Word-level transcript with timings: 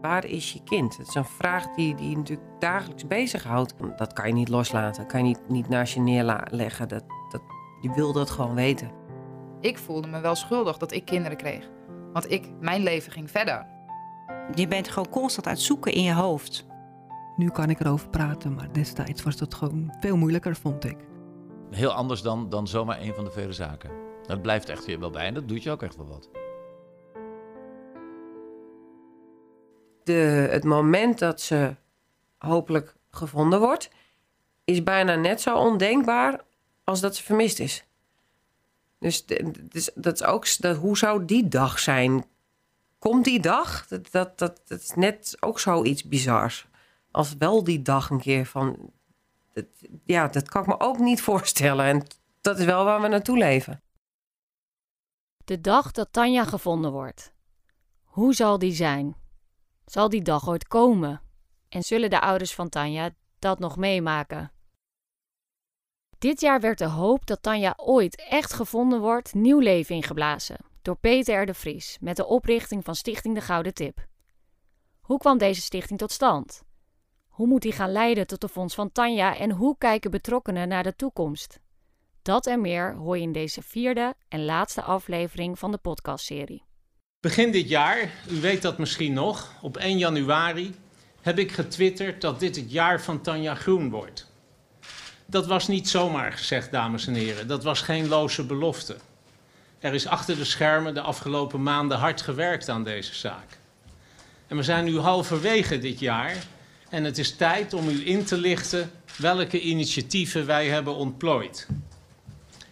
Waar 0.00 0.24
is 0.24 0.52
je 0.52 0.62
kind? 0.62 0.96
Het 0.96 1.08
is 1.08 1.14
een 1.14 1.24
vraag 1.24 1.74
die, 1.74 1.94
die 1.94 2.10
je 2.10 2.16
natuurlijk 2.16 2.48
dagelijks 2.58 3.06
bezighoudt. 3.06 3.74
Dat 3.96 4.12
kan 4.12 4.26
je 4.26 4.32
niet 4.32 4.48
loslaten. 4.48 5.02
Dat 5.02 5.12
kan 5.12 5.20
je 5.20 5.26
niet, 5.26 5.48
niet 5.48 5.68
naast 5.68 5.94
je 5.94 6.00
neerleggen. 6.00 6.88
Dat, 6.88 7.04
dat, 7.30 7.42
je 7.80 7.92
wil 7.94 8.12
dat 8.12 8.30
gewoon 8.30 8.54
weten. 8.54 8.90
Ik 9.60 9.78
voelde 9.78 10.08
me 10.08 10.20
wel 10.20 10.34
schuldig 10.34 10.76
dat 10.76 10.92
ik 10.92 11.04
kinderen 11.04 11.36
kreeg. 11.36 11.68
Want 12.12 12.30
ik, 12.30 12.48
mijn 12.60 12.82
leven 12.82 13.12
ging 13.12 13.30
verder. 13.30 13.66
Je 14.54 14.68
bent 14.68 14.88
gewoon 14.88 15.08
constant 15.08 15.46
aan 15.46 15.52
het 15.52 15.62
zoeken 15.62 15.92
in 15.92 16.02
je 16.02 16.14
hoofd. 16.14 16.66
Nu 17.36 17.50
kan 17.50 17.70
ik 17.70 17.80
erover 17.80 18.08
praten, 18.08 18.54
maar 18.54 18.72
destijds 18.72 19.22
was 19.22 19.36
dat 19.36 19.54
gewoon 19.54 19.94
veel 20.00 20.16
moeilijker, 20.16 20.56
vond 20.56 20.84
ik. 20.84 20.96
Heel 21.70 21.92
anders 21.92 22.22
dan, 22.22 22.48
dan 22.48 22.66
zomaar 22.66 23.00
een 23.00 23.14
van 23.14 23.24
de 23.24 23.30
vele 23.30 23.52
zaken. 23.52 23.90
Dat 24.26 24.42
blijft 24.42 24.68
echt 24.68 24.86
weer 24.86 24.98
wel 24.98 25.10
bij 25.10 25.26
en 25.26 25.34
dat 25.34 25.48
doet 25.48 25.62
je 25.62 25.70
ook 25.70 25.82
echt 25.82 25.96
wel 25.96 26.06
wat. 26.06 26.37
De, 30.08 30.48
het 30.50 30.64
moment 30.64 31.18
dat 31.18 31.40
ze 31.40 31.74
hopelijk 32.38 32.94
gevonden 33.10 33.60
wordt, 33.60 33.90
is 34.64 34.82
bijna 34.82 35.14
net 35.14 35.40
zo 35.40 35.56
ondenkbaar 35.56 36.40
als 36.84 37.00
dat 37.00 37.16
ze 37.16 37.22
vermist 37.22 37.58
is. 37.58 37.84
Dus, 38.98 39.26
dus 39.60 39.90
dat 39.94 40.14
is 40.14 40.24
ook, 40.24 40.58
dat, 40.58 40.76
hoe 40.76 40.98
zou 40.98 41.24
die 41.24 41.48
dag 41.48 41.78
zijn? 41.78 42.24
Komt 42.98 43.24
die 43.24 43.40
dag? 43.40 43.86
Dat, 43.86 44.38
dat, 44.38 44.60
is 44.68 44.92
net 44.94 45.36
ook 45.40 45.60
zoiets 45.60 46.04
bizars. 46.04 46.66
Als 47.10 47.34
wel 47.38 47.64
die 47.64 47.82
dag 47.82 48.10
een 48.10 48.20
keer 48.20 48.46
van. 48.46 48.92
Ja, 50.04 50.28
dat 50.28 50.48
kan 50.48 50.62
ik 50.62 50.68
me 50.68 50.80
ook 50.80 50.98
niet 50.98 51.22
voorstellen. 51.22 51.84
En 51.84 52.06
dat 52.40 52.58
is 52.58 52.64
wel 52.64 52.84
waar 52.84 53.00
we 53.00 53.08
naartoe 53.08 53.38
leven. 53.38 53.82
De 55.44 55.60
dag 55.60 55.90
dat 55.92 56.08
Tanja 56.10 56.44
gevonden 56.44 56.92
wordt. 56.92 57.32
Hoe 58.04 58.34
zal 58.34 58.58
die 58.58 58.72
zijn? 58.72 59.16
Zal 59.88 60.08
die 60.08 60.22
dag 60.22 60.48
ooit 60.48 60.66
komen? 60.66 61.22
En 61.68 61.82
zullen 61.82 62.10
de 62.10 62.20
ouders 62.20 62.54
van 62.54 62.68
Tanja 62.68 63.10
dat 63.38 63.58
nog 63.58 63.76
meemaken? 63.76 64.52
Dit 66.18 66.40
jaar 66.40 66.60
werd 66.60 66.78
de 66.78 66.88
hoop 66.88 67.26
dat 67.26 67.42
Tanja 67.42 67.74
ooit 67.76 68.26
echt 68.28 68.52
gevonden 68.52 69.00
wordt 69.00 69.34
nieuw 69.34 69.58
leven 69.58 69.94
ingeblazen 69.94 70.56
door 70.82 70.96
Peter 70.96 71.42
R. 71.42 71.46
de 71.46 71.54
Vries 71.54 71.98
met 72.00 72.16
de 72.16 72.26
oprichting 72.26 72.84
van 72.84 72.94
Stichting 72.94 73.34
de 73.34 73.40
Gouden 73.40 73.74
Tip. 73.74 74.06
Hoe 75.00 75.18
kwam 75.18 75.38
deze 75.38 75.60
stichting 75.60 75.98
tot 75.98 76.12
stand? 76.12 76.62
Hoe 77.28 77.46
moet 77.46 77.62
die 77.62 77.72
gaan 77.72 77.92
leiden 77.92 78.26
tot 78.26 78.40
de 78.40 78.48
fonds 78.48 78.74
van 78.74 78.92
Tanja 78.92 79.36
en 79.36 79.50
hoe 79.50 79.78
kijken 79.78 80.10
betrokkenen 80.10 80.68
naar 80.68 80.82
de 80.82 80.96
toekomst? 80.96 81.60
Dat 82.22 82.46
en 82.46 82.60
meer 82.60 82.94
hoor 82.94 83.16
je 83.16 83.22
in 83.22 83.32
deze 83.32 83.62
vierde 83.62 84.14
en 84.28 84.44
laatste 84.44 84.82
aflevering 84.82 85.58
van 85.58 85.70
de 85.70 85.78
podcastserie. 85.78 86.67
Begin 87.20 87.50
dit 87.50 87.68
jaar, 87.68 88.10
u 88.30 88.40
weet 88.40 88.62
dat 88.62 88.78
misschien 88.78 89.12
nog, 89.12 89.52
op 89.60 89.76
1 89.76 89.98
januari 89.98 90.74
heb 91.22 91.38
ik 91.38 91.52
getwitterd 91.52 92.20
dat 92.20 92.40
dit 92.40 92.56
het 92.56 92.72
jaar 92.72 93.00
van 93.02 93.20
Tanja 93.20 93.54
Groen 93.54 93.90
wordt. 93.90 94.26
Dat 95.26 95.46
was 95.46 95.68
niet 95.68 95.88
zomaar 95.88 96.32
gezegd, 96.32 96.70
dames 96.70 97.06
en 97.06 97.14
heren. 97.14 97.48
Dat 97.48 97.64
was 97.64 97.80
geen 97.80 98.08
loze 98.08 98.44
belofte. 98.44 98.96
Er 99.78 99.94
is 99.94 100.06
achter 100.06 100.36
de 100.36 100.44
schermen 100.44 100.94
de 100.94 101.00
afgelopen 101.00 101.62
maanden 101.62 101.98
hard 101.98 102.22
gewerkt 102.22 102.68
aan 102.68 102.84
deze 102.84 103.14
zaak. 103.14 103.58
En 104.46 104.56
we 104.56 104.62
zijn 104.62 104.84
nu 104.84 104.98
halverwege 104.98 105.78
dit 105.78 106.00
jaar 106.00 106.36
en 106.88 107.04
het 107.04 107.18
is 107.18 107.36
tijd 107.36 107.74
om 107.74 107.88
u 107.88 108.06
in 108.06 108.24
te 108.24 108.36
lichten 108.36 108.90
welke 109.16 109.60
initiatieven 109.60 110.46
wij 110.46 110.68
hebben 110.68 110.94
ontplooid. 110.94 111.68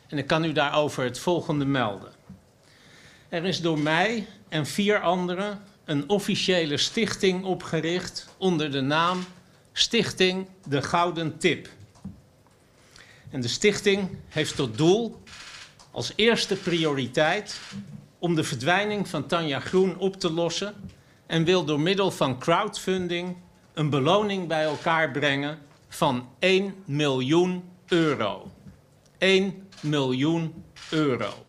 En 0.07 0.19
ik 0.19 0.27
kan 0.27 0.45
u 0.45 0.53
daarover 0.53 1.05
het 1.05 1.19
volgende 1.19 1.65
melden. 1.65 2.15
Er 3.29 3.45
is 3.45 3.61
door 3.61 3.79
mij 3.79 4.27
en 4.49 4.67
vier 4.67 5.01
anderen 5.01 5.63
een 5.85 6.09
officiële 6.09 6.77
stichting 6.77 7.45
opgericht 7.45 8.29
onder 8.37 8.71
de 8.71 8.81
naam 8.81 9.25
Stichting 9.73 10.47
de 10.69 10.83
Gouden 10.83 11.39
Tip. 11.39 11.69
En 13.31 13.41
de 13.41 13.49
stichting 13.49 14.09
heeft 14.29 14.57
tot 14.57 14.77
doel 14.79 15.23
als 15.91 16.13
eerste 16.17 16.55
prioriteit 16.55 17.61
om 18.19 18.35
de 18.35 18.45
verdwijning 18.45 19.09
van 19.09 19.27
Tanja 19.27 19.61
Groen 19.61 19.99
op 19.99 20.21
te 20.21 20.33
lossen 20.33 20.75
en 21.27 21.45
wil 21.45 21.65
door 21.65 21.81
middel 21.81 22.11
van 22.11 22.39
crowdfunding 22.39 23.37
een 23.75 23.91
beloning 23.91 24.49
bij 24.49 24.63
elkaar 24.63 25.11
brengen 25.11 25.59
van 25.89 26.29
1 26.39 26.75
miljoen 26.85 27.65
euro. 27.87 28.51
1 29.19 29.69
miljoen 29.81 30.65
euro. 30.91 31.46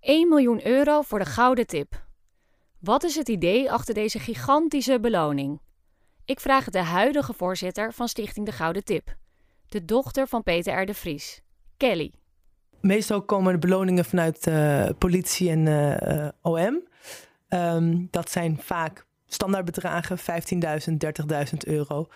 1 0.00 0.28
miljoen 0.28 0.66
euro 0.66 1.02
voor 1.02 1.18
de 1.18 1.24
gouden 1.24 1.66
tip. 1.66 2.04
Wat 2.78 3.04
is 3.04 3.14
het 3.14 3.28
idee 3.28 3.72
achter 3.72 3.94
deze 3.94 4.18
gigantische 4.18 5.00
beloning? 5.00 5.60
Ik 6.24 6.40
vraag 6.40 6.64
de 6.64 6.78
huidige 6.78 7.32
voorzitter 7.32 7.92
van 7.92 8.08
Stichting 8.08 8.46
de 8.46 8.52
Gouden 8.52 8.84
Tip, 8.84 9.16
de 9.68 9.84
dochter 9.84 10.28
van 10.28 10.42
Peter 10.42 10.82
R. 10.82 10.86
de 10.86 10.94
Vries, 10.94 11.42
Kelly. 11.76 12.12
Meestal 12.80 13.22
komen 13.22 13.52
de 13.52 13.58
beloningen 13.58 14.04
vanuit 14.04 14.46
uh, 14.46 14.88
politie 14.98 15.50
en 15.50 15.66
uh, 15.66 16.28
OM. 16.42 16.88
Um, 17.48 18.08
dat 18.10 18.30
zijn 18.30 18.58
vaak 18.58 19.06
standaardbedragen, 19.32 20.18
15.000, 20.18 20.24
30.000 21.52 21.56
euro. 21.66 22.08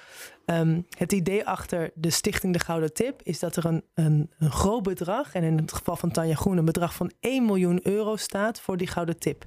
Um, 0.47 0.86
het 0.98 1.12
idee 1.12 1.47
achter 1.47 1.91
de 1.94 2.10
Stichting 2.10 2.52
De 2.52 2.58
Gouden 2.58 2.92
Tip 2.94 3.20
is 3.22 3.38
dat 3.38 3.56
er 3.56 3.64
een, 3.64 3.84
een, 3.94 4.30
een, 4.38 4.50
groot 4.50 4.82
bedrag, 4.82 5.34
en 5.34 5.42
in 5.42 5.56
het 5.56 5.72
geval 5.72 5.97
van 5.97 6.10
Tanja 6.10 6.34
Groen 6.34 6.56
een 6.56 6.64
bedrag 6.64 6.94
van 6.94 7.12
1 7.20 7.44
miljoen 7.44 7.80
euro 7.82 8.16
staat 8.16 8.60
voor 8.60 8.76
die 8.76 8.86
Gouden 8.86 9.19
Tip. 9.19 9.44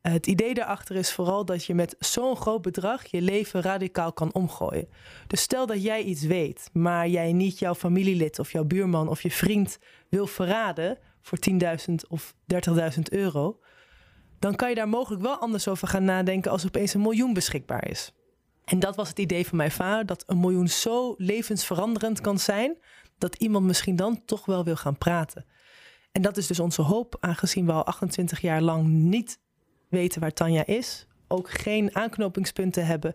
Het 0.00 0.26
idee 0.26 0.54
daarachter 0.54 0.96
is 0.96 1.12
vooral 1.12 1.44
dat 1.44 1.64
je 1.64 1.74
met 1.74 1.96
zo'n 1.98 2.36
groot 2.36 2.62
bedrag 2.62 3.06
je 3.06 3.22
leven 3.22 3.62
radicaal 3.62 4.12
kan 4.12 4.32
omgooien. 4.34 4.88
Dus 5.26 5.40
stel 5.40 5.66
dat 5.66 5.82
jij 5.82 6.02
iets 6.02 6.22
weet, 6.22 6.70
maar 6.72 7.08
jij 7.08 7.32
niet 7.32 7.58
jouw 7.58 7.74
familielid 7.74 8.38
of 8.38 8.52
jouw 8.52 8.64
buurman 8.64 9.08
of 9.08 9.22
je 9.22 9.30
vriend 9.30 9.78
wil 10.08 10.26
verraden 10.26 10.98
voor 11.22 11.38
10.000 11.50 11.94
of 12.08 12.34
30.000 12.68 13.00
euro, 13.10 13.58
dan 14.40 14.56
kan 14.56 14.68
je 14.68 14.74
daar 14.74 14.88
mogelijk 14.88 15.22
wel 15.22 15.36
anders 15.36 15.68
over 15.68 15.88
gaan 15.88 16.04
nadenken 16.04 16.50
als 16.50 16.66
opeens 16.66 16.94
een 16.94 17.00
miljoen 17.00 17.32
beschikbaar 17.32 17.88
is. 17.88 18.12
En 18.64 18.78
dat 18.78 18.96
was 18.96 19.08
het 19.08 19.18
idee 19.18 19.46
van 19.46 19.56
mijn 19.56 19.70
vader, 19.70 20.06
dat 20.06 20.24
een 20.26 20.40
miljoen 20.40 20.68
zo 20.68 21.14
levensveranderend 21.16 22.20
kan 22.20 22.38
zijn, 22.38 22.76
dat 23.18 23.34
iemand 23.34 23.66
misschien 23.66 23.96
dan 23.96 24.24
toch 24.24 24.44
wel 24.44 24.64
wil 24.64 24.76
gaan 24.76 24.98
praten. 24.98 25.46
En 26.12 26.22
dat 26.22 26.36
is 26.36 26.46
dus 26.46 26.60
onze 26.60 26.82
hoop, 26.82 27.16
aangezien 27.20 27.66
we 27.66 27.72
al 27.72 27.84
28 27.84 28.40
jaar 28.40 28.62
lang 28.62 28.86
niet 28.88 29.38
weten 29.88 30.20
waar 30.20 30.32
Tanja 30.32 30.66
is, 30.66 31.06
ook 31.28 31.50
geen 31.50 31.94
aanknopingspunten 31.94 32.86
hebben, 32.86 33.14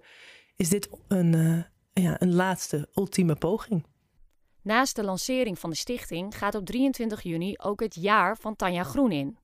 is 0.55 0.69
dit 0.69 0.89
een, 1.07 1.33
uh, 1.33 1.63
ja, 1.93 2.21
een 2.21 2.33
laatste, 2.33 2.89
ultieme 2.95 3.35
poging. 3.35 3.85
Naast 4.61 4.95
de 4.95 5.03
lancering 5.03 5.59
van 5.59 5.69
de 5.69 5.75
stichting 5.75 6.37
gaat 6.37 6.55
op 6.55 6.65
23 6.65 7.21
juni 7.21 7.55
ook 7.57 7.79
het 7.79 7.95
jaar 7.95 8.37
van 8.37 8.55
Tanja 8.55 8.83
Groen 8.83 9.11
in. 9.11 9.37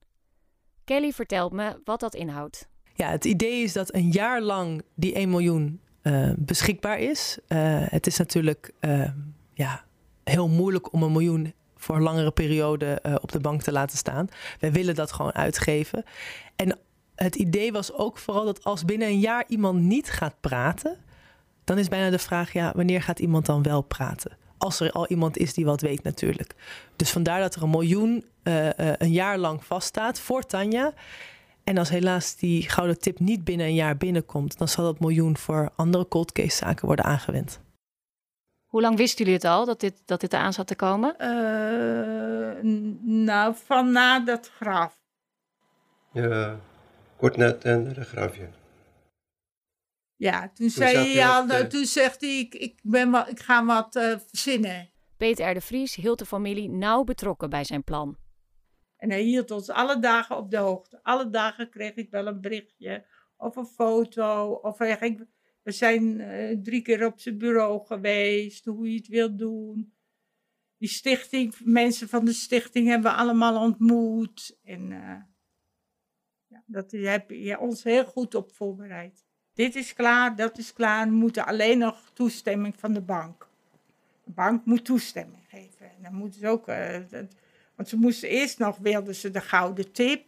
Kelly 0.84 1.12
vertelt 1.12 1.52
me 1.52 1.80
wat 1.84 2.00
dat 2.00 2.14
inhoudt. 2.14 2.68
Ja, 2.94 3.08
het 3.10 3.24
idee 3.24 3.62
is 3.62 3.72
dat 3.72 3.94
een 3.94 4.10
jaar 4.10 4.40
lang 4.40 4.82
die 4.94 5.14
1 5.14 5.30
miljoen 5.30 5.80
uh, 6.02 6.30
beschikbaar 6.36 6.98
is. 6.98 7.38
Uh, 7.48 7.58
het 7.84 8.06
is 8.06 8.18
natuurlijk 8.18 8.72
uh, 8.80 9.10
ja, 9.54 9.84
heel 10.24 10.48
moeilijk 10.48 10.92
om 10.92 11.02
een 11.02 11.12
miljoen 11.12 11.54
voor 11.76 11.96
een 11.96 12.02
langere 12.02 12.30
periode 12.30 13.18
op 13.20 13.32
de 13.32 13.40
bank 13.40 13.62
te 13.62 13.72
laten 13.72 13.96
staan. 13.96 14.28
Wij 14.60 14.72
willen 14.72 14.94
dat 14.94 15.12
gewoon 15.12 15.34
uitgeven. 15.34 16.04
En 16.56 16.78
het 17.14 17.34
idee 17.34 17.72
was 17.72 17.92
ook 17.92 18.18
vooral 18.18 18.44
dat 18.44 18.64
als 18.64 18.84
binnen 18.84 19.08
een 19.08 19.20
jaar 19.20 19.44
iemand 19.48 19.80
niet 19.80 20.10
gaat 20.10 20.34
praten, 20.40 20.96
dan 21.64 21.78
is 21.78 21.88
bijna 21.88 22.10
de 22.10 22.18
vraag: 22.18 22.52
ja, 22.52 22.72
wanneer 22.74 23.02
gaat 23.02 23.18
iemand 23.18 23.46
dan 23.46 23.62
wel 23.62 23.82
praten? 23.82 24.36
Als 24.62 24.80
er 24.80 24.92
al 24.92 25.06
iemand 25.06 25.36
is 25.36 25.54
die 25.54 25.64
wat 25.64 25.80
weet, 25.80 26.02
natuurlijk. 26.02 26.54
Dus 26.96 27.10
vandaar 27.10 27.40
dat 27.40 27.54
er 27.54 27.62
een 27.62 27.70
miljoen 27.70 28.24
uh, 28.44 28.64
uh, 28.64 28.70
een 28.76 29.12
jaar 29.12 29.38
lang 29.38 29.64
vaststaat 29.64 30.20
voor 30.20 30.42
Tanja. 30.42 30.92
En 31.64 31.78
als 31.78 31.88
helaas 31.88 32.36
die 32.36 32.68
gouden 32.68 32.98
tip 32.98 33.18
niet 33.18 33.44
binnen 33.44 33.66
een 33.66 33.74
jaar 33.74 33.96
binnenkomt, 33.96 34.58
dan 34.58 34.68
zal 34.68 34.84
dat 34.84 35.00
miljoen 35.00 35.36
voor 35.36 35.70
andere 35.76 36.08
cold 36.08 36.32
case 36.32 36.56
zaken 36.56 36.86
worden 36.86 37.04
aangewend. 37.04 37.60
Hoe 38.66 38.80
lang 38.80 38.96
wisten 38.96 39.18
jullie 39.18 39.34
het 39.34 39.44
al 39.44 39.64
dat 39.64 39.80
dit, 39.80 40.02
dat 40.04 40.20
dit 40.20 40.32
eraan 40.32 40.52
zat 40.52 40.66
te 40.66 40.74
komen? 40.74 41.14
Uh, 41.18 42.62
nou, 43.24 43.54
van 43.64 43.92
na 43.92 44.20
dat 44.20 44.50
graf. 44.56 44.98
Ja, 46.12 46.56
kort 47.16 47.36
na 47.36 47.56
het 47.62 47.96
grafje. 47.98 48.48
Ja, 50.22 50.40
toen, 50.40 50.52
toen 50.54 50.70
zei 50.70 50.96
hij 50.96 51.26
al, 51.26 51.46
de... 51.46 51.66
toen 51.66 51.84
zegt 51.84 52.20
hij, 52.20 52.38
ik, 52.38 52.54
ik, 52.54 52.80
ben 52.82 53.10
wat, 53.10 53.28
ik 53.28 53.40
ga 53.40 53.64
wat 53.64 53.96
uh, 53.96 54.18
verzinnen. 54.26 54.90
Peter 55.16 55.50
R. 55.50 55.54
de 55.54 55.60
Vries 55.60 55.94
hield 55.94 56.18
de 56.18 56.26
familie 56.26 56.70
nauw 56.70 57.04
betrokken 57.04 57.50
bij 57.50 57.64
zijn 57.64 57.84
plan. 57.84 58.16
En 58.96 59.10
hij 59.10 59.22
hield 59.22 59.50
ons 59.50 59.68
alle 59.68 59.98
dagen 59.98 60.36
op 60.36 60.50
de 60.50 60.56
hoogte. 60.56 61.02
Alle 61.02 61.30
dagen 61.30 61.70
kreeg 61.70 61.94
ik 61.94 62.10
wel 62.10 62.26
een 62.26 62.40
berichtje 62.40 63.06
of 63.36 63.56
een 63.56 63.66
foto. 63.66 64.52
Of 64.52 64.78
hij 64.78 64.96
ging, 64.96 65.28
we 65.62 65.72
zijn 65.72 66.20
uh, 66.20 66.58
drie 66.62 66.82
keer 66.82 67.06
op 67.06 67.20
zijn 67.20 67.38
bureau 67.38 67.86
geweest, 67.86 68.64
hoe 68.64 68.90
je 68.90 68.96
het 68.96 69.08
wil 69.08 69.36
doen. 69.36 69.94
Die 70.78 70.88
stichting, 70.88 71.54
mensen 71.64 72.08
van 72.08 72.24
de 72.24 72.32
stichting 72.32 72.88
hebben 72.88 73.10
we 73.10 73.16
allemaal 73.16 73.62
ontmoet. 73.62 74.58
En 74.62 74.90
uh, 74.90 75.22
ja, 76.46 76.62
dat 76.66 76.90
heb 76.90 77.30
je 77.30 77.58
ons 77.58 77.82
heel 77.82 78.04
goed 78.04 78.34
op 78.34 78.52
voorbereid. 78.52 79.30
Dit 79.54 79.74
is 79.74 79.92
klaar, 79.94 80.36
dat 80.36 80.58
is 80.58 80.72
klaar. 80.72 81.06
We 81.06 81.12
moeten 81.14 81.46
alleen 81.46 81.78
nog 81.78 81.96
toestemming 82.12 82.74
van 82.78 82.92
de 82.92 83.00
bank. 83.00 83.46
De 84.24 84.30
bank 84.32 84.64
moet 84.64 84.84
toestemming 84.84 85.42
geven. 85.48 85.86
En 85.86 86.02
dan 86.02 86.14
moeten 86.14 86.40
ze 86.40 86.48
ook, 86.48 86.68
eh, 86.68 86.98
dat- 87.10 87.34
want 87.74 87.88
ze 87.88 87.96
moesten 87.96 88.28
eerst 88.28 88.58
nog, 88.58 88.76
wilden 88.76 89.14
ze 89.14 89.30
de 89.30 89.40
gouden 89.40 89.92
tip. 89.92 90.24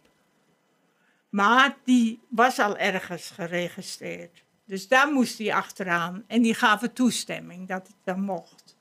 Maar 1.29 1.77
die 1.83 2.19
was 2.29 2.59
al 2.59 2.77
ergens 2.77 3.29
geregistreerd. 3.29 4.43
Dus 4.65 4.87
daar 4.87 5.11
moest 5.11 5.37
hij 5.37 5.53
achteraan. 5.53 6.23
En 6.27 6.41
die 6.41 6.53
gaven 6.53 6.93
toestemming 6.93 7.67
dat 7.67 7.87
het 7.87 7.95
dan 8.03 8.21
mocht. 8.21 8.77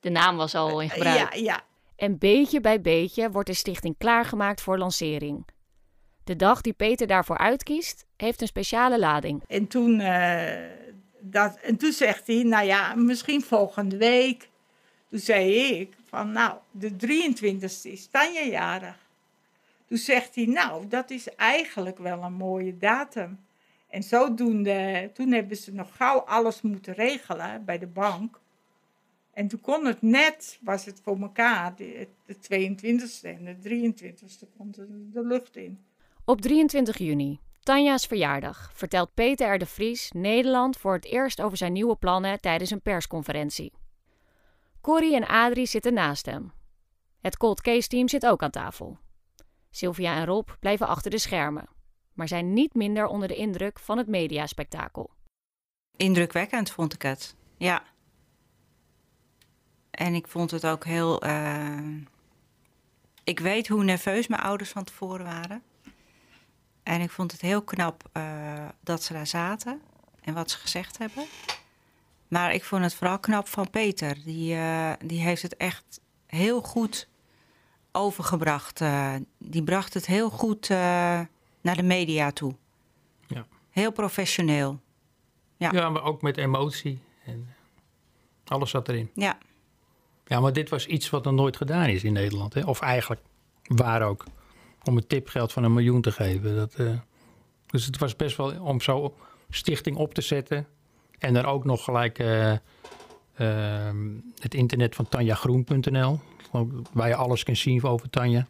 De 0.00 0.10
naam 0.10 0.36
was 0.36 0.54
al 0.54 0.80
in 0.80 0.90
gebruik. 0.90 1.34
Ja, 1.34 1.40
ja. 1.40 1.60
En 1.96 2.18
beetje 2.18 2.60
bij 2.60 2.80
beetje 2.80 3.30
wordt 3.30 3.48
de 3.48 3.54
stichting 3.54 3.94
klaargemaakt 3.98 4.60
voor 4.60 4.78
lancering. 4.78 5.46
De 6.24 6.36
dag 6.36 6.60
die 6.60 6.72
Peter 6.72 7.06
daarvoor 7.06 7.38
uitkiest, 7.38 8.06
heeft 8.16 8.40
een 8.40 8.46
speciale 8.46 8.98
lading. 8.98 9.42
En 9.46 9.66
toen, 9.66 10.00
eh, 10.00 10.70
dat, 11.20 11.56
en 11.56 11.76
toen 11.76 11.92
zegt 11.92 12.26
hij, 12.26 12.42
nou 12.42 12.66
ja, 12.66 12.94
misschien 12.94 13.42
volgende 13.42 13.96
week. 13.96 14.48
Toen 15.08 15.18
zei 15.18 15.54
ik 15.54 15.96
van, 16.04 16.32
nou, 16.32 16.58
de 16.70 16.90
23e 16.90 17.90
is 17.90 18.06
Tanja 18.06 18.42
jarig. 18.42 19.08
Toen 19.86 19.98
zegt 19.98 20.34
hij, 20.34 20.46
nou, 20.46 20.88
dat 20.88 21.10
is 21.10 21.34
eigenlijk 21.34 21.98
wel 21.98 22.22
een 22.22 22.32
mooie 22.32 22.76
datum. 22.76 23.38
En 23.88 24.02
zodoende, 24.02 25.10
toen 25.14 25.32
hebben 25.32 25.56
ze 25.56 25.74
nog 25.74 25.96
gauw 25.96 26.18
alles 26.18 26.62
moeten 26.62 26.94
regelen 26.94 27.64
bij 27.64 27.78
de 27.78 27.86
bank. 27.86 28.40
En 29.32 29.48
toen 29.48 29.60
kon 29.60 29.86
het 29.86 30.02
net, 30.02 30.58
was 30.60 30.84
het 30.84 31.00
voor 31.02 31.20
elkaar, 31.20 31.76
de, 31.76 32.08
de 32.26 32.34
22e 32.34 33.28
en 33.28 33.44
de 33.44 33.92
23e 33.92 34.56
komt 34.56 34.76
de 35.12 35.26
lucht 35.26 35.56
in. 35.56 35.78
Op 36.30 36.40
23 36.40 36.98
juni, 36.98 37.40
Tanja's 37.60 38.06
verjaardag, 38.06 38.70
vertelt 38.74 39.14
Peter 39.14 39.54
R. 39.54 39.58
de 39.58 39.66
Vries 39.66 40.10
Nederland 40.12 40.76
voor 40.76 40.92
het 40.92 41.04
eerst 41.04 41.40
over 41.40 41.56
zijn 41.56 41.72
nieuwe 41.72 41.96
plannen 41.96 42.40
tijdens 42.40 42.70
een 42.70 42.80
persconferentie. 42.82 43.72
Corrie 44.80 45.14
en 45.14 45.26
Adrie 45.26 45.66
zitten 45.66 45.94
naast 45.94 46.26
hem. 46.26 46.52
Het 47.20 47.36
cold 47.36 47.60
case 47.60 47.88
team 47.88 48.08
zit 48.08 48.26
ook 48.26 48.42
aan 48.42 48.50
tafel. 48.50 48.98
Sylvia 49.70 50.14
en 50.16 50.24
Rob 50.24 50.48
blijven 50.60 50.86
achter 50.86 51.10
de 51.10 51.18
schermen, 51.18 51.68
maar 52.12 52.28
zijn 52.28 52.52
niet 52.52 52.74
minder 52.74 53.06
onder 53.06 53.28
de 53.28 53.36
indruk 53.36 53.78
van 53.78 53.98
het 53.98 54.06
mediaspectakel. 54.06 55.10
Indrukwekkend 55.96 56.70
vond 56.70 56.92
ik 56.94 57.02
het. 57.02 57.36
Ja. 57.56 57.82
En 59.90 60.14
ik 60.14 60.28
vond 60.28 60.50
het 60.50 60.66
ook 60.66 60.84
heel. 60.84 61.22
eh, 61.22 61.96
Ik 63.24 63.38
weet 63.38 63.68
hoe 63.68 63.84
nerveus 63.84 64.26
mijn 64.26 64.42
ouders 64.42 64.70
van 64.70 64.84
tevoren 64.84 65.24
waren. 65.24 65.62
En 66.90 67.00
ik 67.00 67.10
vond 67.10 67.32
het 67.32 67.40
heel 67.40 67.62
knap 67.62 68.08
eh, 68.12 68.68
dat 68.80 69.02
ze 69.02 69.12
daar 69.12 69.26
zaten 69.26 69.80
en 70.20 70.34
wat 70.34 70.50
ze 70.50 70.58
gezegd 70.58 70.98
hebben. 70.98 71.24
Maar 72.28 72.54
ik 72.54 72.64
vond 72.64 72.82
het 72.82 72.94
vooral 72.94 73.18
knap 73.18 73.48
van 73.48 73.70
Peter. 73.70 74.16
Die, 74.24 74.54
eh, 74.54 74.92
die 75.04 75.20
heeft 75.20 75.42
het 75.42 75.56
echt 75.56 76.00
heel 76.26 76.62
goed 76.62 77.08
overgebracht. 77.92 78.80
eh. 78.80 79.14
die 79.38 79.62
bracht 79.62 79.94
het 79.94 80.06
heel 80.06 80.30
goed 80.30 80.68
naar 81.60 81.76
de 81.76 81.82
media 81.82 82.30
toe. 82.30 82.54
Ja. 83.26 83.46
Heel 83.70 83.92
professioneel. 83.92 84.80
Ja. 85.56 85.72
Ja, 85.72 85.88
maar 85.88 86.02
ook 86.02 86.22
met 86.22 86.36
emotie. 86.36 87.00
En 87.24 87.54
alles 88.44 88.70
zat 88.70 88.88
erin. 88.88 89.10
Ja. 89.14 89.38
Ja, 90.26 90.40
maar 90.40 90.52
dit 90.52 90.68
was 90.68 90.86
iets 90.86 91.10
wat 91.10 91.24
nog 91.24 91.34
nooit 91.34 91.56
gedaan 91.56 91.86
is 91.88 92.04
in 92.04 92.12
Nederland. 92.12 92.54
Hè? 92.54 92.64
Of 92.64 92.80
eigenlijk 92.80 93.20
waar 93.62 94.02
ook. 94.02 94.24
Om 94.84 94.96
een 94.96 95.06
tipgeld 95.06 95.52
van 95.52 95.64
een 95.64 95.72
miljoen 95.72 96.00
te 96.00 96.12
geven. 96.12 96.56
Dat, 96.56 96.74
eh, 96.74 96.98
dus 97.66 97.86
het 97.86 97.98
was 97.98 98.16
best 98.16 98.36
wel 98.36 98.60
om 98.60 98.80
zo 98.80 99.14
stichting 99.48 99.96
op 99.96 100.14
te 100.14 100.20
zetten. 100.20 100.66
En 101.18 101.34
dan 101.34 101.44
ook 101.44 101.64
nog 101.64 101.84
gelijk 101.84 102.18
eh, 102.18 102.52
ehm, 103.34 104.08
het 104.38 104.54
internet 104.54 104.94
van 104.94 105.08
tanjagroen.nl. 105.08 106.20
Waar 106.92 107.08
je 107.08 107.14
alles 107.14 107.42
kan 107.42 107.56
zien 107.56 107.82
over 107.82 108.10
Tanja. 108.10 108.46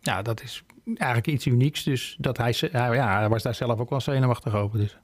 Ja, 0.00 0.22
dat 0.22 0.42
is 0.42 0.62
eigenlijk 0.94 1.26
iets 1.26 1.46
unieks. 1.46 1.82
Dus 1.82 2.16
dat 2.20 2.36
hij, 2.36 2.54
ja, 2.70 3.28
was 3.28 3.42
daar 3.42 3.54
zelf 3.54 3.78
ook 3.78 3.90
wel 3.90 4.00
zenuwachtig 4.00 4.54
over. 4.54 4.78
Dus. 4.78 4.92
Maar 4.92 5.00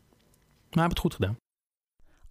hij 0.71 0.83
heeft 0.83 0.91
het 0.91 0.99
goed 0.99 1.15
gedaan. 1.15 1.37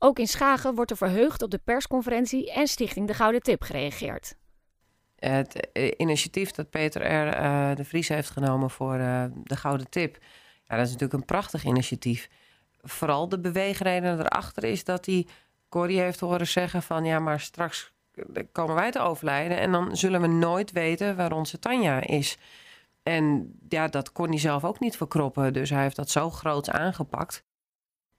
Ook 0.03 0.19
in 0.19 0.27
Schagen 0.27 0.75
wordt 0.75 0.91
er 0.91 0.97
verheugd 0.97 1.41
op 1.41 1.51
de 1.51 1.59
persconferentie 1.63 2.51
en 2.51 2.67
Stichting 2.67 3.07
De 3.07 3.13
Gouden 3.13 3.41
Tip 3.41 3.61
gereageerd. 3.61 4.35
Het 5.29 5.71
eh, 5.71 5.91
initiatief 5.97 6.51
dat 6.51 6.69
Peter 6.69 7.01
R. 7.01 7.27
eh, 7.27 7.75
de 7.75 7.85
Vries 7.85 8.07
heeft 8.07 8.29
genomen 8.29 8.69
voor 8.69 8.93
eh, 8.93 9.23
de 9.43 9.55
Gouden 9.55 9.89
Tip. 9.89 10.17
Ja, 10.67 10.75
dat 10.75 10.85
is 10.85 10.91
natuurlijk 10.91 11.19
een 11.19 11.25
prachtig 11.25 11.63
initiatief. 11.63 12.29
Vooral 12.81 13.29
de 13.29 13.39
beweegreden 13.39 14.19
erachter 14.19 14.63
is 14.63 14.83
dat 14.83 15.05
hij 15.05 15.27
Corrie 15.69 15.99
heeft 15.99 16.19
horen 16.19 16.47
zeggen 16.47 16.83
van... 16.83 17.05
ja, 17.05 17.19
maar 17.19 17.39
straks 17.39 17.91
komen 18.51 18.75
wij 18.75 18.91
te 18.91 18.99
overlijden... 18.99 19.59
en 19.59 19.71
dan 19.71 19.97
zullen 19.97 20.21
we 20.21 20.27
nooit 20.27 20.71
weten 20.71 21.15
waar 21.15 21.31
onze 21.31 21.59
Tanja 21.59 22.01
is. 22.01 22.37
En 23.03 23.53
ja, 23.69 23.87
dat 23.87 24.11
kon 24.11 24.29
hij 24.29 24.39
zelf 24.39 24.63
ook 24.63 24.79
niet 24.79 24.97
verkroppen. 24.97 25.53
Dus 25.53 25.69
hij 25.69 25.81
heeft 25.81 25.95
dat 25.95 26.09
zo 26.09 26.29
groot 26.29 26.69
aangepakt. 26.69 27.43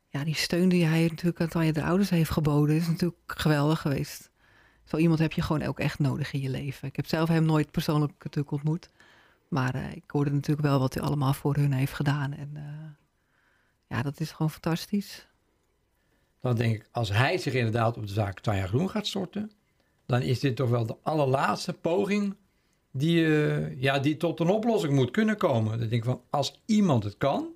Ja, 0.08 0.24
die 0.24 0.34
steun 0.34 0.68
die 0.68 0.84
hij 0.84 1.06
natuurlijk 1.08 1.40
aan 1.40 1.48
Tanja 1.48 1.72
de 1.72 1.82
ouders 1.82 2.10
heeft 2.10 2.30
geboden... 2.30 2.76
is 2.76 2.86
natuurlijk 2.86 3.18
geweldig 3.26 3.80
geweest. 3.80 4.31
Zo 4.84 4.96
iemand 4.96 5.18
heb 5.18 5.32
je 5.32 5.42
gewoon 5.42 5.62
ook 5.62 5.78
echt 5.78 5.98
nodig 5.98 6.32
in 6.32 6.40
je 6.40 6.48
leven. 6.48 6.88
Ik 6.88 6.96
heb 6.96 7.06
zelf 7.06 7.28
hem 7.28 7.44
nooit 7.44 7.70
persoonlijk 7.70 8.12
natuurlijk 8.18 8.50
ontmoet. 8.50 8.90
Maar 9.48 9.74
eh, 9.74 9.92
ik 9.92 10.02
hoorde 10.06 10.30
natuurlijk 10.30 10.66
wel 10.66 10.78
wat 10.78 10.94
hij 10.94 11.02
allemaal 11.02 11.32
voor 11.32 11.54
hun 11.54 11.72
heeft 11.72 11.92
gedaan. 11.92 12.32
En 12.32 12.50
eh, 12.54 13.06
ja, 13.88 14.02
dat 14.02 14.20
is 14.20 14.30
gewoon 14.30 14.50
fantastisch. 14.50 15.26
Dan 16.40 16.56
denk 16.56 16.74
ik, 16.74 16.88
als 16.92 17.08
hij 17.08 17.38
zich 17.38 17.54
inderdaad 17.54 17.96
op 17.96 18.06
de 18.06 18.12
zaak 18.12 18.40
Tanja 18.40 18.66
Groen 18.66 18.90
gaat 18.90 19.06
storten, 19.06 19.50
dan 20.06 20.20
is 20.20 20.40
dit 20.40 20.56
toch 20.56 20.70
wel 20.70 20.86
de 20.86 20.96
allerlaatste 21.02 21.72
poging 21.72 22.36
die, 22.90 23.26
eh, 23.26 23.80
ja, 23.80 23.98
die 23.98 24.16
tot 24.16 24.40
een 24.40 24.48
oplossing 24.48 24.92
moet 24.92 25.10
kunnen 25.10 25.36
komen. 25.36 25.78
Dan 25.78 25.88
denk 25.88 25.92
ik 25.92 26.04
van, 26.04 26.22
als 26.30 26.60
iemand 26.66 27.04
het 27.04 27.16
kan, 27.16 27.48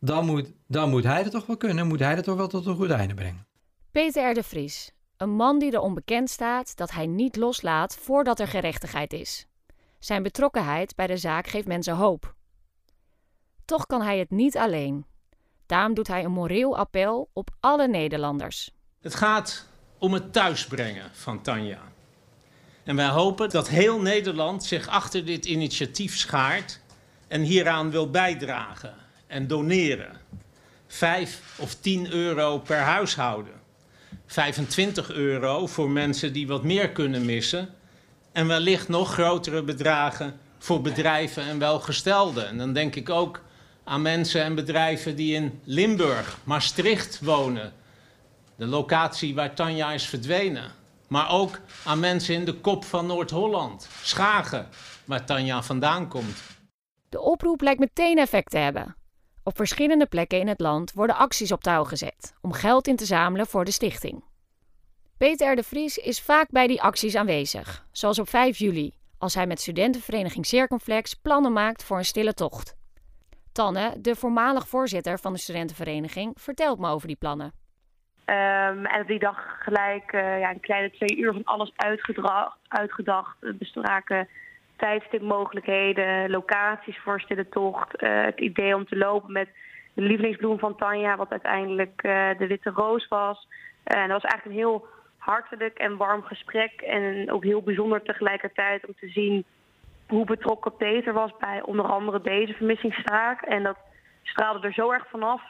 dan 0.00 0.26
moet, 0.26 0.52
dan 0.66 0.90
moet 0.90 1.04
hij 1.04 1.22
het 1.22 1.32
toch 1.32 1.46
wel 1.46 1.56
kunnen. 1.56 1.86
Moet 1.86 1.98
hij 1.98 2.14
het 2.14 2.24
toch 2.24 2.36
wel 2.36 2.48
tot 2.48 2.66
een 2.66 2.76
goed 2.76 2.90
einde 2.90 3.14
brengen. 3.14 3.46
Peter 3.90 4.30
R. 4.30 4.34
de 4.34 4.42
Vries, 4.42 4.92
een 5.16 5.30
man 5.30 5.58
die 5.58 5.72
erom 5.72 5.94
bekend 5.94 6.30
staat 6.30 6.76
dat 6.76 6.90
hij 6.90 7.06
niet 7.06 7.36
loslaat 7.36 7.96
voordat 7.96 8.40
er 8.40 8.48
gerechtigheid 8.48 9.12
is. 9.12 9.46
Zijn 9.98 10.22
betrokkenheid 10.22 10.94
bij 10.94 11.06
de 11.06 11.16
zaak 11.16 11.46
geeft 11.46 11.66
mensen 11.66 11.94
hoop. 11.94 12.34
Toch 13.64 13.86
kan 13.86 14.02
hij 14.02 14.18
het 14.18 14.30
niet 14.30 14.56
alleen. 14.56 15.06
Daarom 15.66 15.94
doet 15.94 16.08
hij 16.08 16.24
een 16.24 16.32
moreel 16.32 16.76
appel 16.76 17.30
op 17.32 17.50
alle 17.60 17.88
Nederlanders. 17.88 18.70
Het 19.00 19.14
gaat 19.14 19.68
om 19.98 20.12
het 20.12 20.32
thuisbrengen 20.32 21.10
van 21.12 21.42
Tanja. 21.42 21.80
En 22.84 22.96
wij 22.96 23.08
hopen 23.08 23.50
dat 23.50 23.68
heel 23.68 24.00
Nederland 24.00 24.64
zich 24.64 24.88
achter 24.88 25.24
dit 25.24 25.44
initiatief 25.44 26.16
schaart 26.16 26.80
en 27.28 27.42
hieraan 27.42 27.90
wil 27.90 28.10
bijdragen 28.10 28.94
en 29.26 29.46
doneren. 29.46 30.20
5 30.86 31.58
of 31.60 31.74
10 31.74 32.12
euro 32.12 32.58
per 32.58 32.78
huishouden. 32.78 33.65
25 34.26 35.10
euro 35.10 35.66
voor 35.66 35.90
mensen 35.90 36.32
die 36.32 36.46
wat 36.46 36.62
meer 36.62 36.90
kunnen 36.90 37.24
missen. 37.24 37.68
En 38.32 38.46
wellicht 38.46 38.88
nog 38.88 39.12
grotere 39.12 39.62
bedragen 39.62 40.38
voor 40.58 40.80
bedrijven 40.80 41.42
en 41.42 41.58
welgestelden. 41.58 42.48
En 42.48 42.58
dan 42.58 42.72
denk 42.72 42.94
ik 42.94 43.10
ook 43.10 43.42
aan 43.84 44.02
mensen 44.02 44.42
en 44.42 44.54
bedrijven 44.54 45.16
die 45.16 45.34
in 45.34 45.60
Limburg, 45.64 46.38
Maastricht 46.44 47.20
wonen. 47.20 47.72
De 48.56 48.66
locatie 48.66 49.34
waar 49.34 49.54
Tanja 49.54 49.92
is 49.92 50.06
verdwenen. 50.06 50.70
Maar 51.08 51.30
ook 51.30 51.60
aan 51.84 52.00
mensen 52.00 52.34
in 52.34 52.44
de 52.44 52.54
kop 52.54 52.84
van 52.84 53.06
Noord-Holland, 53.06 53.88
Schagen, 54.02 54.68
waar 55.04 55.24
Tanja 55.24 55.62
vandaan 55.62 56.08
komt. 56.08 56.42
De 57.08 57.20
oproep 57.20 57.60
lijkt 57.60 57.80
meteen 57.80 58.18
effect 58.18 58.50
te 58.50 58.58
hebben. 58.58 58.96
Op 59.46 59.56
verschillende 59.56 60.06
plekken 60.06 60.40
in 60.40 60.48
het 60.48 60.60
land 60.60 60.92
worden 60.92 61.16
acties 61.16 61.52
op 61.52 61.62
touw 61.62 61.84
gezet 61.84 62.34
om 62.40 62.52
geld 62.52 62.86
in 62.86 62.96
te 62.96 63.04
zamelen 63.04 63.46
voor 63.46 63.64
de 63.64 63.70
stichting. 63.70 64.24
Peter 65.18 65.56
de 65.56 65.62
Vries 65.62 65.96
is 65.96 66.22
vaak 66.22 66.50
bij 66.50 66.66
die 66.66 66.82
acties 66.82 67.16
aanwezig, 67.16 67.86
zoals 67.92 68.18
op 68.18 68.28
5 68.28 68.58
juli, 68.58 68.94
als 69.18 69.34
hij 69.34 69.46
met 69.46 69.60
studentenvereniging 69.60 70.46
Circumflex 70.46 71.14
plannen 71.14 71.52
maakt 71.52 71.84
voor 71.84 71.98
een 71.98 72.04
stille 72.04 72.34
tocht. 72.34 72.76
Tanne, 73.52 74.00
de 74.00 74.16
voormalig 74.16 74.68
voorzitter 74.68 75.18
van 75.18 75.32
de 75.32 75.38
studentenvereniging, 75.38 76.32
vertelt 76.40 76.78
me 76.78 76.88
over 76.88 77.06
die 77.06 77.16
plannen. 77.16 77.52
Ehm, 78.24 78.84
en 78.84 79.00
op 79.00 79.06
die 79.06 79.18
dag 79.18 79.56
gelijk 79.62 80.12
eh, 80.12 80.40
ja, 80.40 80.50
een 80.50 80.60
kleine 80.60 80.90
twee 80.90 81.16
uur 81.18 81.32
van 81.32 81.44
alles 81.44 81.72
uitgedacht. 82.66 83.36
We 83.40 83.54
bespraken 83.54 84.28
tijdstipmogelijkheden, 84.76 86.30
locaties 86.30 86.98
voor 86.98 87.20
stille 87.20 87.48
tocht. 87.48 87.96
eh, 87.96 88.24
het 88.24 88.40
idee 88.40 88.74
om 88.74 88.86
te 88.86 88.96
lopen 88.96 89.32
met 89.32 89.48
de 89.94 90.02
lievelingsbloem 90.02 90.58
van 90.58 90.76
Tanja, 90.76 91.16
wat 91.16 91.30
uiteindelijk 91.30 92.02
eh, 92.02 92.28
de 92.38 92.46
witte 92.46 92.70
roos 92.70 93.08
was. 93.08 93.48
Eh, 93.84 94.00
en 94.00 94.08
dat 94.08 94.22
was 94.22 94.30
eigenlijk 94.30 94.44
een 94.44 94.66
heel 94.66 94.86
hartelijk 95.18 95.78
en 95.78 95.96
warm 95.96 96.22
gesprek. 96.22 96.80
En 96.80 97.32
ook 97.32 97.44
heel 97.44 97.62
bijzonder 97.62 98.02
tegelijkertijd 98.02 98.86
om 98.86 98.94
te 99.00 99.08
zien 99.08 99.44
hoe 100.08 100.24
betrokken 100.24 100.76
Peter 100.76 101.12
was 101.12 101.30
bij 101.38 101.62
onder 101.62 101.84
andere 101.84 102.20
deze 102.20 102.52
vermissingszaak. 102.52 103.42
En 103.42 103.62
dat 103.62 103.76
straalde 104.22 104.66
er 104.66 104.72
zo 104.72 104.90
erg 104.90 105.08
vanaf. 105.08 105.42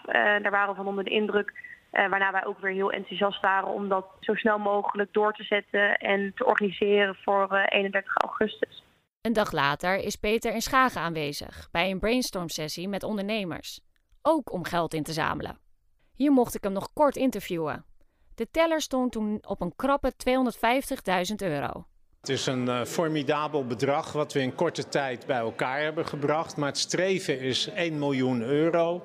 Daar 0.43 0.51
waren 0.51 0.69
we 0.69 0.75
van 0.75 0.87
onder 0.87 1.05
de 1.05 1.11
indruk. 1.11 1.53
Waarna 1.91 2.33
wij 2.33 2.45
ook 2.45 2.59
weer 2.59 2.73
heel 2.73 2.93
enthousiast 2.93 3.41
waren 3.41 3.69
om 3.69 3.89
dat 3.89 4.07
zo 4.21 4.35
snel 4.35 4.59
mogelijk 4.59 5.13
door 5.13 5.33
te 5.33 5.43
zetten 5.43 5.97
en 5.97 6.33
te 6.35 6.45
organiseren 6.45 7.17
voor 7.23 7.49
uh, 7.53 7.63
31 7.69 8.17
augustus. 8.17 8.83
Een 9.27 9.33
dag 9.33 9.53
later 9.53 9.97
is 9.97 10.17
Peter 10.17 10.55
in 10.55 10.63
Schagen 10.63 11.01
aanwezig 11.01 11.69
bij 11.71 11.91
een 11.91 11.99
brainstorm-sessie 11.99 12.89
met 12.89 13.03
ondernemers. 13.03 13.81
Ook 14.23 14.53
om 14.53 14.65
geld 14.65 14.95
in 14.95 15.03
te 15.03 15.13
zamelen. 15.13 15.59
Hier 16.15 16.33
mocht 16.33 16.55
ik 16.55 16.63
hem 16.63 16.73
nog 16.73 16.93
kort 16.93 17.17
interviewen. 17.17 17.85
De 18.35 18.51
teller 18.51 18.81
stond 18.81 19.13
toen 19.13 19.39
op 19.47 19.61
een 19.61 19.77
krappe 19.77 20.13
250.000 21.31 21.35
euro. 21.37 21.87
Het 22.21 22.29
is 22.29 22.47
een 22.47 22.67
uh, 22.67 22.85
formidabel 22.85 23.67
bedrag 23.67 24.13
wat 24.13 24.33
we 24.33 24.41
in 24.41 24.55
korte 24.55 24.89
tijd 24.89 25.27
bij 25.27 25.39
elkaar 25.39 25.81
hebben 25.81 26.07
gebracht. 26.07 26.57
Maar 26.57 26.69
het 26.69 26.79
streven 26.79 27.41
is 27.41 27.69
1 27.69 27.99
miljoen 27.99 28.43
euro. 28.43 29.03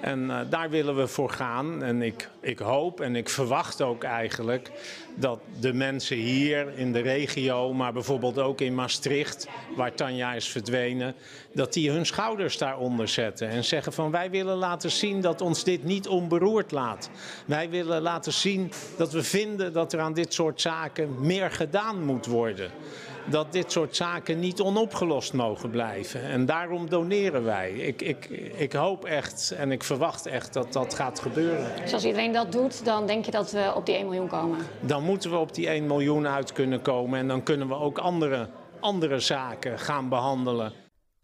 En 0.00 0.24
uh, 0.24 0.40
daar 0.50 0.70
willen 0.70 0.96
we 0.96 1.06
voor 1.06 1.30
gaan. 1.30 1.82
En 1.82 2.02
ik, 2.02 2.28
ik 2.40 2.58
hoop 2.58 3.00
en 3.00 3.16
ik 3.16 3.28
verwacht 3.28 3.82
ook 3.82 4.04
eigenlijk 4.04 4.70
dat 5.14 5.40
de 5.60 5.72
mensen 5.72 6.16
hier 6.16 6.78
in 6.78 6.92
de 6.92 7.00
regio, 7.00 7.72
maar 7.72 7.92
bijvoorbeeld 7.92 8.38
ook 8.38 8.60
in 8.60 8.74
Maastricht, 8.74 9.48
waar 9.76 9.94
Tanja 9.94 10.32
is 10.32 10.48
verdwenen, 10.48 11.14
dat 11.52 11.72
die 11.72 11.90
hun 11.90 12.06
schouders 12.06 12.58
daaronder 12.58 13.08
zetten 13.08 13.48
en 13.48 13.64
zeggen 13.64 13.92
van 13.92 14.10
wij 14.10 14.30
willen 14.30 14.56
laten 14.56 14.90
zien 14.90 15.20
dat 15.20 15.40
ons 15.40 15.64
dit 15.64 15.84
niet 15.84 16.08
onberoerd 16.08 16.70
laat. 16.70 17.10
Wij 17.44 17.70
willen 17.70 18.02
laten 18.02 18.32
zien 18.32 18.72
dat 18.96 19.12
we 19.12 19.22
vinden 19.22 19.72
dat 19.72 19.92
er 19.92 20.00
aan 20.00 20.14
dit 20.14 20.34
soort 20.34 20.60
zaken 20.60 21.16
meer 21.20 21.50
gedaan 21.50 22.04
moet 22.04 22.26
worden 22.26 22.70
dat 23.26 23.52
dit 23.52 23.72
soort 23.72 23.96
zaken 23.96 24.40
niet 24.40 24.60
onopgelost 24.60 25.32
mogen 25.32 25.70
blijven. 25.70 26.22
En 26.22 26.46
daarom 26.46 26.88
doneren 26.88 27.44
wij. 27.44 27.72
Ik, 27.72 28.02
ik, 28.02 28.24
ik 28.56 28.72
hoop 28.72 29.04
echt 29.04 29.50
en 29.50 29.72
ik 29.72 29.84
verwacht 29.84 30.26
echt 30.26 30.52
dat 30.52 30.72
dat 30.72 30.94
gaat 30.94 31.20
gebeuren. 31.20 31.76
Dus 31.82 31.92
als 31.92 32.04
iedereen 32.04 32.32
dat 32.32 32.52
doet, 32.52 32.84
dan 32.84 33.06
denk 33.06 33.24
je 33.24 33.30
dat 33.30 33.52
we 33.52 33.72
op 33.74 33.86
die 33.86 33.94
1 33.94 34.04
miljoen 34.04 34.28
komen? 34.28 34.58
Dan 34.80 35.02
moeten 35.02 35.30
we 35.30 35.36
op 35.36 35.54
die 35.54 35.68
1 35.68 35.86
miljoen 35.86 36.26
uit 36.26 36.52
kunnen 36.52 36.82
komen. 36.82 37.18
En 37.18 37.28
dan 37.28 37.42
kunnen 37.42 37.68
we 37.68 37.74
ook 37.74 37.98
andere, 37.98 38.48
andere 38.80 39.18
zaken 39.18 39.78
gaan 39.78 40.08
behandelen. 40.08 40.72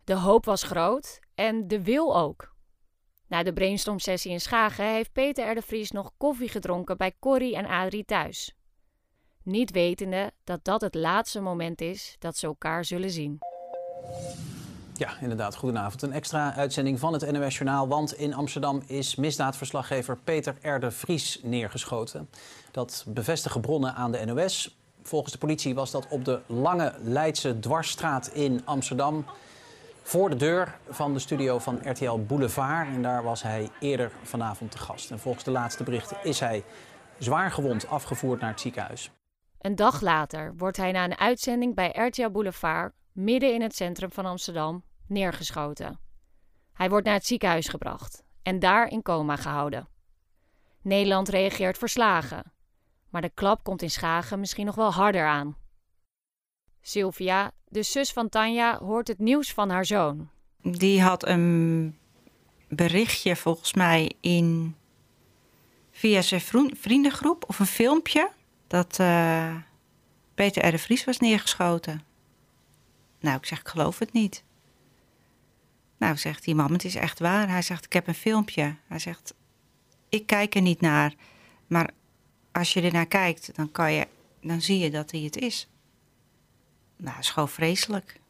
De 0.04 0.14
hoop 0.14 0.44
was 0.44 0.62
groot 0.62 1.20
en 1.34 1.68
de 1.68 1.82
wil 1.82 2.16
ook. 2.16 2.54
Na 3.28 3.42
de 3.42 3.52
brainstorm-sessie 3.52 4.32
in 4.32 4.40
Schagen 4.40 4.84
heeft 4.84 5.12
Peter 5.12 5.50
R. 5.50 5.54
de 5.54 5.62
Vries 5.62 5.90
nog 5.90 6.10
koffie 6.16 6.48
gedronken 6.48 6.96
bij 6.96 7.12
Corrie 7.18 7.56
en 7.56 7.66
Adrie 7.66 8.04
thuis 8.04 8.55
niet 9.46 9.70
wetende 9.70 10.32
dat 10.44 10.60
dat 10.62 10.80
het 10.80 10.94
laatste 10.94 11.40
moment 11.40 11.80
is 11.80 12.16
dat 12.18 12.36
ze 12.36 12.46
elkaar 12.46 12.84
zullen 12.84 13.10
zien. 13.10 13.38
Ja, 14.96 15.20
inderdaad. 15.20 15.56
Goedenavond. 15.56 16.02
Een 16.02 16.12
extra 16.12 16.54
uitzending 16.54 16.98
van 16.98 17.12
het 17.12 17.32
NOS 17.32 17.56
Journaal. 17.56 17.88
Want 17.88 18.14
in 18.14 18.34
Amsterdam 18.34 18.82
is 18.86 19.14
misdaadverslaggever 19.14 20.18
Peter 20.24 20.56
R. 20.62 20.80
de 20.80 20.90
Vries 20.90 21.40
neergeschoten. 21.42 22.28
Dat 22.70 23.04
bevestigen 23.08 23.60
bronnen 23.60 23.94
aan 23.94 24.12
de 24.12 24.24
NOS. 24.24 24.76
Volgens 25.02 25.32
de 25.32 25.38
politie 25.38 25.74
was 25.74 25.90
dat 25.90 26.06
op 26.08 26.24
de 26.24 26.40
Lange 26.46 26.94
Leidse 27.02 27.58
Dwarsstraat 27.58 28.26
in 28.26 28.62
Amsterdam. 28.64 29.24
Voor 30.02 30.30
de 30.30 30.36
deur 30.36 30.78
van 30.88 31.12
de 31.12 31.18
studio 31.18 31.58
van 31.58 31.80
RTL 31.82 32.18
Boulevard. 32.26 32.88
En 32.88 33.02
daar 33.02 33.22
was 33.22 33.42
hij 33.42 33.70
eerder 33.80 34.10
vanavond 34.22 34.70
te 34.70 34.78
gast. 34.78 35.10
En 35.10 35.18
volgens 35.18 35.44
de 35.44 35.50
laatste 35.50 35.82
berichten 35.82 36.16
is 36.22 36.40
hij 36.40 36.64
zwaar 37.18 37.50
gewond 37.50 37.88
afgevoerd 37.88 38.40
naar 38.40 38.50
het 38.50 38.60
ziekenhuis. 38.60 39.10
Een 39.66 39.76
dag 39.76 40.00
later 40.00 40.54
wordt 40.56 40.76
hij 40.76 40.92
na 40.92 41.04
een 41.04 41.18
uitzending 41.18 41.74
bij 41.74 41.88
RTL 41.88 42.28
Boulevard, 42.28 42.94
midden 43.12 43.54
in 43.54 43.62
het 43.62 43.74
centrum 43.76 44.12
van 44.12 44.26
Amsterdam, 44.26 44.84
neergeschoten. 45.06 45.98
Hij 46.72 46.88
wordt 46.88 47.04
naar 47.06 47.14
het 47.14 47.26
ziekenhuis 47.26 47.68
gebracht 47.68 48.22
en 48.42 48.58
daar 48.58 48.88
in 48.88 49.02
coma 49.02 49.36
gehouden. 49.36 49.88
Nederland 50.82 51.28
reageert 51.28 51.78
verslagen, 51.78 52.52
maar 53.10 53.20
de 53.20 53.30
klap 53.34 53.64
komt 53.64 53.82
in 53.82 53.90
Schagen 53.90 54.40
misschien 54.40 54.66
nog 54.66 54.74
wel 54.74 54.92
harder 54.92 55.26
aan. 55.26 55.56
Sylvia, 56.80 57.50
de 57.68 57.82
zus 57.82 58.12
van 58.12 58.28
Tanja, 58.28 58.78
hoort 58.78 59.08
het 59.08 59.18
nieuws 59.18 59.52
van 59.52 59.70
haar 59.70 59.84
zoon. 59.84 60.30
Die 60.62 61.02
had 61.02 61.26
een 61.26 61.98
berichtje 62.68 63.36
volgens 63.36 63.74
mij 63.74 64.12
in 64.20 64.76
via 65.90 66.22
zijn 66.22 66.40
vriendengroep 66.76 67.44
of 67.46 67.58
een 67.58 67.66
filmpje 67.66 68.30
dat 68.66 68.98
uh, 69.00 69.54
Peter 70.34 70.66
R. 70.66 70.70
de 70.70 70.78
Vries 70.78 71.04
was 71.04 71.18
neergeschoten. 71.18 72.02
Nou, 73.20 73.36
ik 73.36 73.46
zeg, 73.46 73.60
ik 73.60 73.68
geloof 73.68 73.98
het 73.98 74.12
niet. 74.12 74.44
Nou, 75.96 76.16
zegt 76.16 76.44
die 76.44 76.54
man, 76.54 76.72
het 76.72 76.84
is 76.84 76.94
echt 76.94 77.18
waar. 77.18 77.48
Hij 77.48 77.62
zegt, 77.62 77.84
ik 77.84 77.92
heb 77.92 78.06
een 78.06 78.14
filmpje. 78.14 78.74
Hij 78.86 78.98
zegt, 78.98 79.34
ik 80.08 80.26
kijk 80.26 80.54
er 80.54 80.62
niet 80.62 80.80
naar. 80.80 81.14
Maar 81.66 81.90
als 82.52 82.72
je 82.72 82.82
er 82.82 82.92
naar 82.92 83.06
kijkt, 83.06 83.56
dan, 83.56 83.72
kan 83.72 83.92
je, 83.92 84.06
dan 84.40 84.60
zie 84.60 84.78
je 84.78 84.90
dat 84.90 85.10
hij 85.10 85.20
het 85.20 85.36
is. 85.36 85.68
Nou, 86.96 87.14
dat 87.14 87.24
is 87.24 87.30
gewoon 87.30 87.48
vreselijk. 87.48 88.20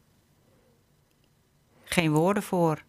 Geen 1.83 2.11
woorden 2.11 2.43
voor. 2.43 2.83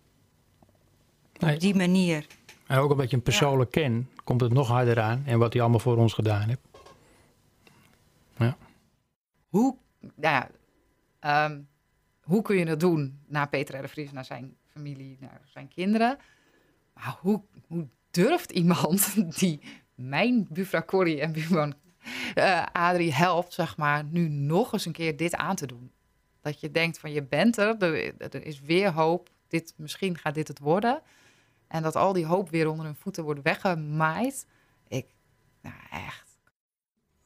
Nee. 1.39 1.55
Op 1.55 1.61
die 1.61 1.75
manier. 1.75 2.27
En 2.67 2.79
ook 2.79 2.91
omdat 2.91 3.11
je 3.11 3.17
een 3.17 3.23
persoonlijk 3.23 3.75
ja. 3.75 3.81
ken, 3.81 4.09
komt 4.25 4.41
het 4.41 4.53
nog 4.53 4.69
harder 4.69 5.01
aan. 5.01 5.23
En 5.27 5.39
wat 5.39 5.53
hij 5.53 5.63
allemaal 5.63 5.81
voor 5.81 5.97
ons 5.97 6.13
gedaan 6.13 6.49
heeft. 6.49 6.61
Hoe, 9.49 9.77
nou 10.01 10.49
ja, 11.21 11.47
um, 11.47 11.69
hoe 12.23 12.43
kun 12.43 12.57
je 12.57 12.65
dat 12.65 12.81
doen 12.81 13.21
naar 13.27 13.49
Peter 13.49 13.79
R. 13.79 13.83
de 13.83 13.89
Vries, 13.89 14.13
naar 14.13 14.25
zijn 14.25 14.57
familie, 14.67 15.17
naar 15.21 15.41
zijn 15.45 15.69
kinderen? 15.69 16.19
Maar 16.95 17.17
hoe, 17.21 17.43
hoe 17.67 17.89
durft 18.11 18.51
iemand 18.51 19.15
die 19.41 19.61
mijn 19.95 20.47
buurvrouw 20.51 20.85
Corrie 20.85 21.21
en 21.21 21.33
buurman 21.33 21.75
uh, 22.35 22.67
Adrie 22.73 23.13
helpt, 23.13 23.53
zeg 23.53 23.77
maar, 23.77 24.05
nu 24.05 24.29
nog 24.29 24.73
eens 24.73 24.87
een 24.87 24.93
keer 24.93 25.17
dit 25.17 25.35
aan 25.35 25.57
te 25.57 25.67
doen? 25.67 25.93
Dat 26.41 26.61
je 26.61 26.71
denkt 26.71 26.99
van 26.99 27.13
je 27.13 27.23
bent 27.23 27.57
er, 27.57 27.77
er, 27.79 28.15
er 28.19 28.47
is 28.47 28.61
weer 28.61 28.93
hoop, 28.93 29.31
dit, 29.49 29.75
misschien 29.77 30.19
gaat 30.19 30.35
dit 30.35 30.49
het 30.49 30.59
worden. 30.59 31.03
En 31.69 31.83
dat 31.83 31.97
al 31.97 32.13
die 32.13 32.27
hoop 32.27 32.51
weer 32.51 32.69
onder 32.69 32.85
hun 32.85 32.97
voeten 32.97 33.25
wordt 33.25 33.43
weggemaaid. 33.43 34.47
Ik, 34.89 35.07
nou 35.63 35.77
echt. 35.91 36.28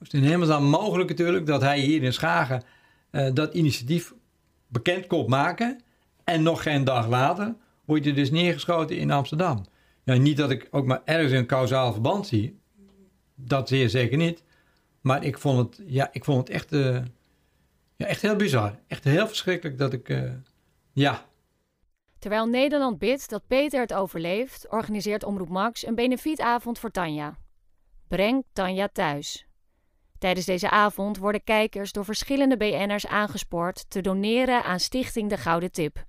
Het 0.02 0.12
is 0.12 0.20
in 0.20 0.26
hemelsnaam 0.26 0.64
mogelijk 0.64 1.08
natuurlijk 1.08 1.46
dat 1.46 1.60
hij 1.60 1.78
hier 1.78 2.02
in 2.02 2.12
Schagen 2.12 2.62
uh, 3.10 3.28
dat 3.34 3.54
initiatief 3.54 4.14
bekend 4.66 5.06
komt 5.06 5.28
maken. 5.28 5.80
En 6.24 6.42
nog 6.42 6.62
geen 6.62 6.84
dag 6.84 7.08
later 7.08 7.54
wordt 7.84 8.04
je 8.04 8.12
dus 8.12 8.30
neergeschoten 8.30 8.96
in 8.96 9.10
Amsterdam. 9.10 9.64
Ja, 10.04 10.14
niet 10.14 10.36
dat 10.36 10.50
ik 10.50 10.68
ook 10.70 10.86
maar 10.86 11.02
ergens 11.04 11.32
een 11.32 11.46
kausaal 11.46 11.92
verband 11.92 12.26
zie. 12.26 12.60
Dat 13.34 13.68
zeer 13.68 13.88
zeker 13.88 14.16
niet. 14.16 14.42
Maar 15.00 15.24
ik 15.24 15.38
vond 15.38 15.58
het, 15.58 15.86
ja, 15.88 16.08
ik 16.12 16.24
vond 16.24 16.38
het 16.38 16.56
echt, 16.56 16.72
uh, 16.72 16.98
ja, 17.96 18.06
echt 18.06 18.22
heel 18.22 18.36
bizar. 18.36 18.78
Echt 18.86 19.04
heel 19.04 19.26
verschrikkelijk 19.26 19.78
dat 19.78 19.92
ik, 19.92 20.08
uh, 20.08 20.32
ja. 20.92 21.26
Terwijl 22.18 22.46
Nederland 22.46 22.98
bidt 22.98 23.30
dat 23.30 23.46
Peter 23.46 23.80
het 23.80 23.94
overleeft, 23.94 24.68
organiseert 24.68 25.24
Omroep 25.24 25.48
Max 25.48 25.86
een 25.86 25.94
benefietavond 25.94 26.78
voor 26.78 26.90
Tanja. 26.90 27.38
Breng 28.08 28.44
Tanja 28.52 28.88
thuis. 28.92 29.46
Tijdens 30.22 30.46
deze 30.46 30.70
avond 30.70 31.18
worden 31.18 31.44
kijkers 31.44 31.92
door 31.92 32.04
verschillende 32.04 32.56
BN'ers 32.56 33.06
aangespoord 33.06 33.90
te 33.90 34.00
doneren 34.00 34.64
aan 34.64 34.80
Stichting 34.80 35.30
De 35.30 35.36
Gouden 35.36 35.72
Tip, 35.72 36.04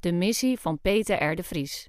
de 0.00 0.12
missie 0.12 0.58
van 0.58 0.78
Peter 0.80 1.30
R. 1.30 1.34
de 1.34 1.42
Vries. 1.42 1.88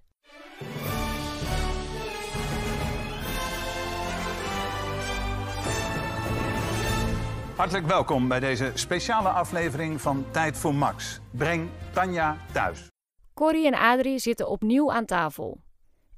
Hartelijk 7.56 7.88
welkom 7.88 8.28
bij 8.28 8.40
deze 8.40 8.72
speciale 8.74 9.30
aflevering 9.30 10.02
van 10.02 10.26
Tijd 10.32 10.58
voor 10.58 10.76
Max. 10.76 11.20
Breng 11.32 11.70
Tanja 11.94 12.38
thuis. 12.52 12.88
Corrie 13.34 13.68
en 13.68 13.76
Adrie 13.80 14.20
zitten 14.20 14.50
opnieuw 14.50 14.92
aan 14.92 15.06
tafel. 15.06 15.62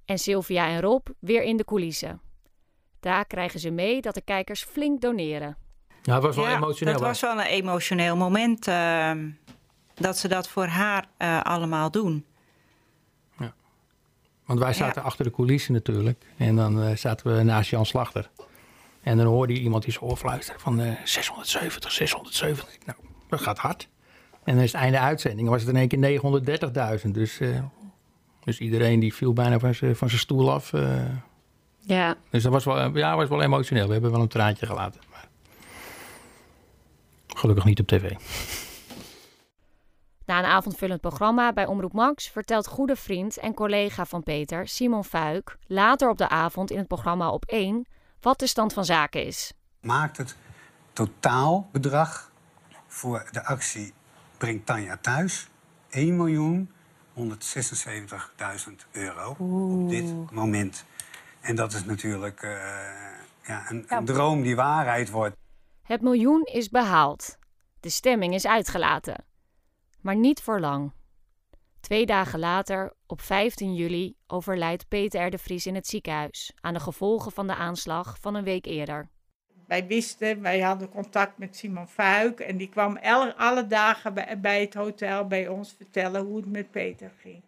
En 0.06 0.18
Sylvia 0.18 0.68
en 0.68 0.82
Rob 0.82 1.08
weer 1.20 1.44
in 1.44 1.58
de 1.58 1.66
coulissen. 1.66 2.25
Daar 3.06 3.26
krijgen 3.26 3.60
ze 3.60 3.70
mee 3.70 4.02
dat 4.02 4.14
de 4.14 4.22
kijkers 4.22 4.64
flink 4.64 5.02
doneren. 5.02 5.58
Ja, 6.02 6.14
het 6.14 6.24
was 6.24 6.36
wel 6.36 6.48
emotioneel. 6.48 6.94
Het 6.94 7.04
was 7.04 7.22
wel 7.22 7.32
een 7.32 7.46
emotioneel 7.46 8.16
moment 8.16 8.68
uh, 8.68 9.12
dat 9.94 10.18
ze 10.18 10.28
dat 10.28 10.50
voor 10.50 10.66
haar 10.66 11.06
uh, 11.18 11.42
allemaal 11.42 11.92
doen. 11.92 12.26
Ja. 13.38 13.54
Want 14.46 14.60
wij 14.60 14.74
zaten 14.74 15.02
ja. 15.02 15.08
achter 15.08 15.26
de 15.26 15.32
coulissen 15.32 15.74
natuurlijk. 15.74 16.26
En 16.38 16.56
dan 16.56 16.84
uh, 16.84 16.96
zaten 16.96 17.38
we 17.38 17.44
naast 17.44 17.70
Jan 17.70 17.86
Slachter. 17.86 18.30
En 19.02 19.18
dan 19.18 19.26
hoorde 19.26 19.54
je 19.54 19.60
iemand 19.60 19.84
die 19.84 19.94
zo 19.94 20.16
fluisteren 20.16 20.62
van 20.62 20.98
670, 21.04 21.92
670. 21.92 22.86
Nou, 22.86 22.98
dat 23.30 23.42
gaat 23.42 23.58
hard. 23.58 23.90
En 24.44 24.54
dan 24.54 24.64
is 24.64 24.72
het 24.72 24.82
einde 24.82 25.00
uitzending. 25.00 25.50
was 25.50 25.62
het 25.62 25.70
in 25.70 25.90
één 25.90 26.20
keer 26.20 27.00
930.000. 27.06 27.12
Dus, 27.12 27.40
dus 28.44 28.60
iedereen 28.60 29.00
die 29.00 29.14
viel 29.14 29.34
bijna 29.34 29.60
van 29.60 29.74
zijn 30.10 30.20
stoel 30.20 30.52
af. 30.52 30.72
Ja. 31.86 32.16
Dus 32.30 32.44
dat 32.44 32.52
was 32.52 32.66
wel, 32.66 32.98
ja, 32.98 33.16
was 33.16 33.30
wel 33.30 33.42
emotioneel. 33.42 33.88
We 33.88 33.94
hebben 33.94 34.12
wel 34.12 34.22
een 34.22 34.28
traantje 34.28 34.66
gelaten. 34.66 35.02
Maar 35.12 35.28
gelukkig 37.28 37.66
niet 37.66 37.80
op 37.80 37.88
tv. 37.88 38.16
Na 40.26 40.40
een 40.40 40.46
avondvullend 40.46 41.02
programma 41.02 41.54
bij 41.54 41.66
Omroep 41.66 41.94
Max 41.94 42.30
vertelt 42.30 42.68
goede 42.68 42.96
vriend 42.96 43.38
en 43.38 43.54
collega 43.54 44.06
van 44.06 44.24
Peter, 44.24 44.68
Simon 44.68 45.04
Fuik, 45.04 45.58
later 45.68 46.10
op 46.10 46.18
de 46.18 46.30
avond 46.30 46.72
in 46.72 46.78
het 46.78 46.88
programma 46.88 47.30
Op 47.30 47.46
1 47.46 47.86
wat 48.22 48.40
de 48.40 48.48
stand 48.48 48.74
van 48.74 48.86
zaken 48.86 49.26
is. 49.26 49.54
Maakt 49.82 50.18
het 50.18 50.36
totaalbedrag 50.94 52.32
voor 52.88 53.28
de 53.32 53.44
actie 53.44 53.94
Breng 54.38 54.66
Tanja 54.66 54.98
thuis 55.02 55.48
1 55.90 56.16
miljoen 56.16 56.72
176.000 57.18 57.24
euro 58.92 59.30
op 59.82 59.90
dit 59.90 60.32
moment. 60.32 60.86
En 61.46 61.56
dat 61.56 61.74
is 61.74 61.86
natuurlijk 61.86 62.42
eh, 62.42 62.50
ja, 63.44 63.66
een, 63.70 63.86
een 63.88 64.06
droom 64.06 64.42
die 64.42 64.56
waarheid 64.56 65.10
wordt. 65.10 65.36
Het 65.82 66.02
miljoen 66.02 66.44
is 66.44 66.70
behaald. 66.70 67.38
De 67.80 67.90
stemming 67.90 68.34
is 68.34 68.48
uitgelaten. 68.48 69.26
Maar 70.02 70.16
niet 70.16 70.42
voor 70.42 70.60
lang. 70.60 70.92
Twee 71.80 72.06
dagen 72.06 72.40
later, 72.40 72.94
op 73.08 73.22
15 73.22 73.76
juli, 73.76 74.16
overlijdt 74.28 74.88
Peter 74.88 75.26
R. 75.26 75.30
de 75.30 75.38
Vries 75.38 75.66
in 75.66 75.76
het 75.76 75.88
ziekenhuis 75.88 76.54
aan 76.62 76.74
de 76.74 76.80
gevolgen 76.80 77.32
van 77.32 77.48
de 77.48 77.56
aanslag 77.56 78.18
van 78.20 78.36
een 78.36 78.44
week 78.44 78.66
eerder. 78.66 79.10
Wij 79.68 79.88
wisten, 79.88 80.42
wij 80.42 80.60
hadden 80.60 80.90
contact 80.90 81.38
met 81.38 81.56
Simon 81.56 81.88
Fuik 81.88 82.40
en 82.40 82.58
die 82.58 82.70
kwam 82.70 82.98
alle 83.38 83.68
dagen 83.68 84.14
bij, 84.14 84.40
bij 84.40 84.62
het 84.62 84.74
hotel 84.74 85.28
bij 85.28 85.48
ons 85.48 85.74
vertellen 85.78 86.26
hoe 86.26 86.38
het 86.38 86.52
met 86.52 86.72
Peter 86.72 87.12
ging. 87.20 87.42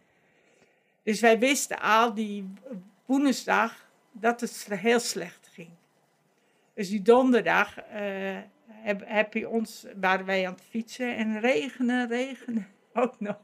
Dus 1.03 1.19
wij 1.19 1.39
wisten 1.39 1.79
al 1.79 2.13
die 2.13 2.53
woensdag 3.05 3.86
dat 4.19 4.41
het 4.41 4.67
heel 4.69 4.99
slecht 4.99 5.49
ging. 5.53 5.69
Dus 6.73 6.89
die 6.89 7.01
donderdag 7.01 7.77
eh, 7.77 8.37
heb, 8.67 9.01
heb 9.05 9.33
je 9.33 9.49
ons, 9.49 9.85
waren 9.95 10.25
wij 10.25 10.47
aan 10.47 10.53
het 10.53 10.63
fietsen 10.69 11.15
en 11.15 11.39
regenen, 11.39 12.07
regenen 12.07 12.67
ook 12.93 13.19
nog. 13.19 13.37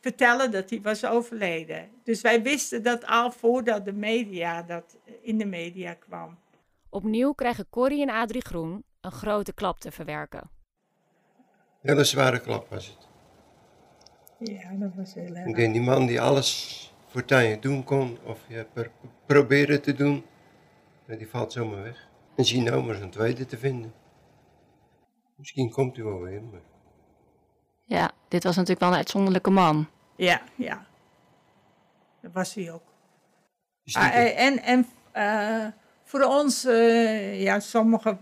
Vertellen 0.00 0.50
dat 0.50 0.70
hij 0.70 0.80
was 0.80 1.04
overleden. 1.04 1.88
Dus 2.04 2.20
wij 2.20 2.42
wisten 2.42 2.82
dat 2.82 3.06
al 3.06 3.30
voordat 3.30 3.84
de 3.84 3.92
media 3.92 4.62
dat 4.62 4.96
in 5.20 5.38
de 5.38 5.44
media 5.44 5.94
kwam. 5.94 6.38
Opnieuw 6.88 7.32
krijgen 7.32 7.68
Corrie 7.70 8.02
en 8.02 8.10
Adrie 8.10 8.44
Groen 8.44 8.84
een 9.00 9.12
grote 9.12 9.52
klap 9.52 9.78
te 9.80 9.90
verwerken. 9.90 10.50
Hele 11.80 12.04
zware 12.04 12.40
klap 12.40 12.68
was 12.68 12.86
het. 12.86 13.08
Ja, 14.50 14.70
dat 14.72 14.94
was 14.94 15.14
heel 15.14 15.34
erg. 15.34 15.46
Ik 15.46 15.56
denk, 15.56 15.72
die 15.72 15.82
man 15.82 16.06
die 16.06 16.20
alles 16.20 16.94
voor 17.16 17.24
Tanja 17.24 17.56
doen 17.56 17.84
kon, 17.84 18.18
of 18.24 18.40
je 18.46 18.66
per, 18.72 18.90
proberen 19.26 19.82
te 19.82 19.94
doen, 19.94 20.24
maar 21.06 21.18
die 21.18 21.28
valt 21.28 21.52
zomaar 21.52 21.82
weg. 21.82 22.08
En 22.34 22.44
zie 22.44 22.62
nou 22.62 22.84
maar 22.84 22.94
zo'n 22.94 23.10
tweede 23.10 23.46
te 23.46 23.58
vinden. 23.58 23.94
Misschien 25.36 25.70
komt 25.70 25.96
u 25.96 26.04
wel 26.04 26.20
weer, 26.20 26.42
maar... 26.42 26.60
Ja, 27.84 28.10
dit 28.28 28.44
was 28.44 28.54
natuurlijk 28.54 28.80
wel 28.80 28.90
een 28.90 28.96
uitzonderlijke 28.96 29.50
man. 29.50 29.88
Ja, 30.16 30.42
ja. 30.54 30.86
Dat 32.20 32.32
was 32.32 32.54
hij 32.54 32.72
ook. 32.72 32.82
Ah, 33.92 34.06
eh, 34.06 34.46
en 34.46 34.62
en 34.62 34.86
eh, 35.12 35.66
voor 36.04 36.22
ons, 36.22 36.64
eh, 36.64 37.42
ja, 37.42 37.60
sommigen 37.60 38.18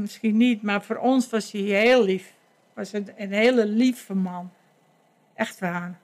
misschien 0.00 0.36
niet, 0.36 0.62
maar 0.62 0.82
voor 0.82 0.96
ons 0.96 1.30
was 1.30 1.52
hij 1.52 1.60
heel 1.60 2.04
lief. 2.04 2.34
Was 2.74 2.92
een, 2.92 3.12
een 3.16 3.32
hele 3.32 3.66
lieve 3.66 4.14
man. 4.14 4.50
Echt 5.34 5.58
waar. 5.58 6.00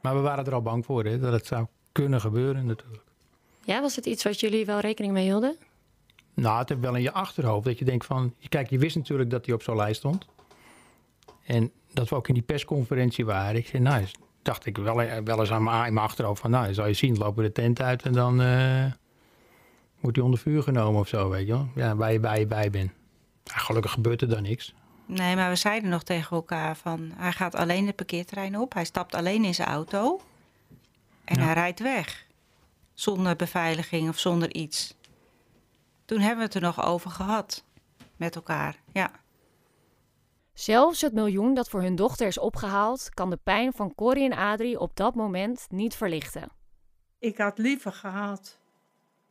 Maar 0.00 0.14
we 0.14 0.20
waren 0.20 0.46
er 0.46 0.54
al 0.54 0.62
bang 0.62 0.84
voor, 0.84 1.04
hè, 1.04 1.18
dat 1.18 1.32
het 1.32 1.46
zou 1.46 1.66
kunnen 1.92 2.20
gebeuren 2.20 2.66
natuurlijk. 2.66 3.02
Ja, 3.64 3.80
was 3.80 3.96
het 3.96 4.06
iets 4.06 4.24
wat 4.24 4.40
jullie 4.40 4.66
wel 4.66 4.80
rekening 4.80 5.12
mee 5.12 5.24
hielden? 5.24 5.56
Nou, 6.34 6.58
het 6.58 6.68
heeft 6.68 6.80
wel 6.80 6.94
in 6.94 7.02
je 7.02 7.12
achterhoofd 7.12 7.64
dat 7.64 7.78
je 7.78 7.84
denkt 7.84 8.06
van... 8.06 8.34
Kijk, 8.48 8.70
je 8.70 8.78
wist 8.78 8.96
natuurlijk 8.96 9.30
dat 9.30 9.46
hij 9.46 9.54
op 9.54 9.62
zo'n 9.62 9.76
lijst 9.76 9.98
stond. 9.98 10.26
En 11.44 11.72
dat 11.92 12.08
we 12.08 12.14
ook 12.14 12.28
in 12.28 12.34
die 12.34 12.42
persconferentie 12.42 13.24
waren. 13.24 13.56
Ik 13.56 13.66
zei, 13.66 13.82
nou, 13.82 14.04
dacht 14.42 14.66
ik 14.66 14.76
wel, 14.76 15.02
eh, 15.02 15.22
wel 15.24 15.40
eens 15.40 15.50
aan 15.50 15.62
mijn, 15.62 15.86
in 15.86 15.94
mijn 15.94 16.06
achterhoofd 16.06 16.40
van... 16.40 16.50
Nou, 16.50 16.74
zal 16.74 16.86
je 16.86 16.92
zien, 16.92 17.16
lopen 17.16 17.42
we 17.42 17.48
de 17.48 17.52
tent 17.52 17.80
uit 17.80 18.02
en 18.02 18.12
dan 18.12 18.40
eh, 18.40 18.84
wordt 20.00 20.16
hij 20.16 20.24
onder 20.24 20.40
vuur 20.40 20.62
genomen 20.62 21.00
of 21.00 21.08
zo, 21.08 21.28
weet 21.28 21.46
je 21.46 21.52
wel. 21.52 21.68
Ja, 21.74 21.96
waar 21.96 22.12
je 22.12 22.20
bij 22.20 22.38
je 22.38 22.46
bij 22.46 22.70
bent. 22.70 22.90
Ja, 23.44 23.56
gelukkig 23.56 23.92
gebeurt 23.92 24.22
er 24.22 24.28
dan 24.28 24.42
niks. 24.42 24.74
Nee, 25.10 25.36
maar 25.36 25.48
we 25.48 25.56
zeiden 25.56 25.90
nog 25.90 26.02
tegen 26.02 26.36
elkaar 26.36 26.76
van... 26.76 27.12
hij 27.16 27.32
gaat 27.32 27.54
alleen 27.54 27.86
het 27.86 27.96
parkeerterrein 27.96 28.58
op. 28.58 28.72
Hij 28.74 28.84
stapt 28.84 29.14
alleen 29.14 29.44
in 29.44 29.54
zijn 29.54 29.68
auto. 29.68 30.20
En 31.24 31.38
Ja. 31.38 31.44
hij 31.44 31.52
rijdt 31.52 31.80
weg. 31.80 32.26
Zonder 32.94 33.36
beveiliging 33.36 34.08
of 34.08 34.18
zonder 34.18 34.54
iets. 34.54 34.94
Toen 36.04 36.18
hebben 36.18 36.38
we 36.38 36.44
het 36.44 36.54
er 36.54 36.60
nog 36.60 36.84
over 36.84 37.10
gehad. 37.10 37.64
Met 38.16 38.34
elkaar, 38.34 38.76
ja. 38.92 39.10
Zelfs 40.52 41.00
het 41.00 41.12
miljoen 41.12 41.54
dat 41.54 41.68
voor 41.68 41.82
hun 41.82 41.96
dochter 41.96 42.26
is 42.26 42.38
opgehaald, 42.38 43.08
kan 43.14 43.30
de 43.30 43.38
pijn 43.42 43.72
van 43.72 43.94
Corrie 43.94 44.30
en 44.30 44.38
Adrie 44.38 44.78
op 44.80 44.96
dat 44.96 45.14
moment 45.14 45.66
niet 45.70 45.94
verlichten. 45.94 46.48
Ik 47.18 47.38
had 47.38 47.58
liever 47.58 47.92
gehad 47.92 48.58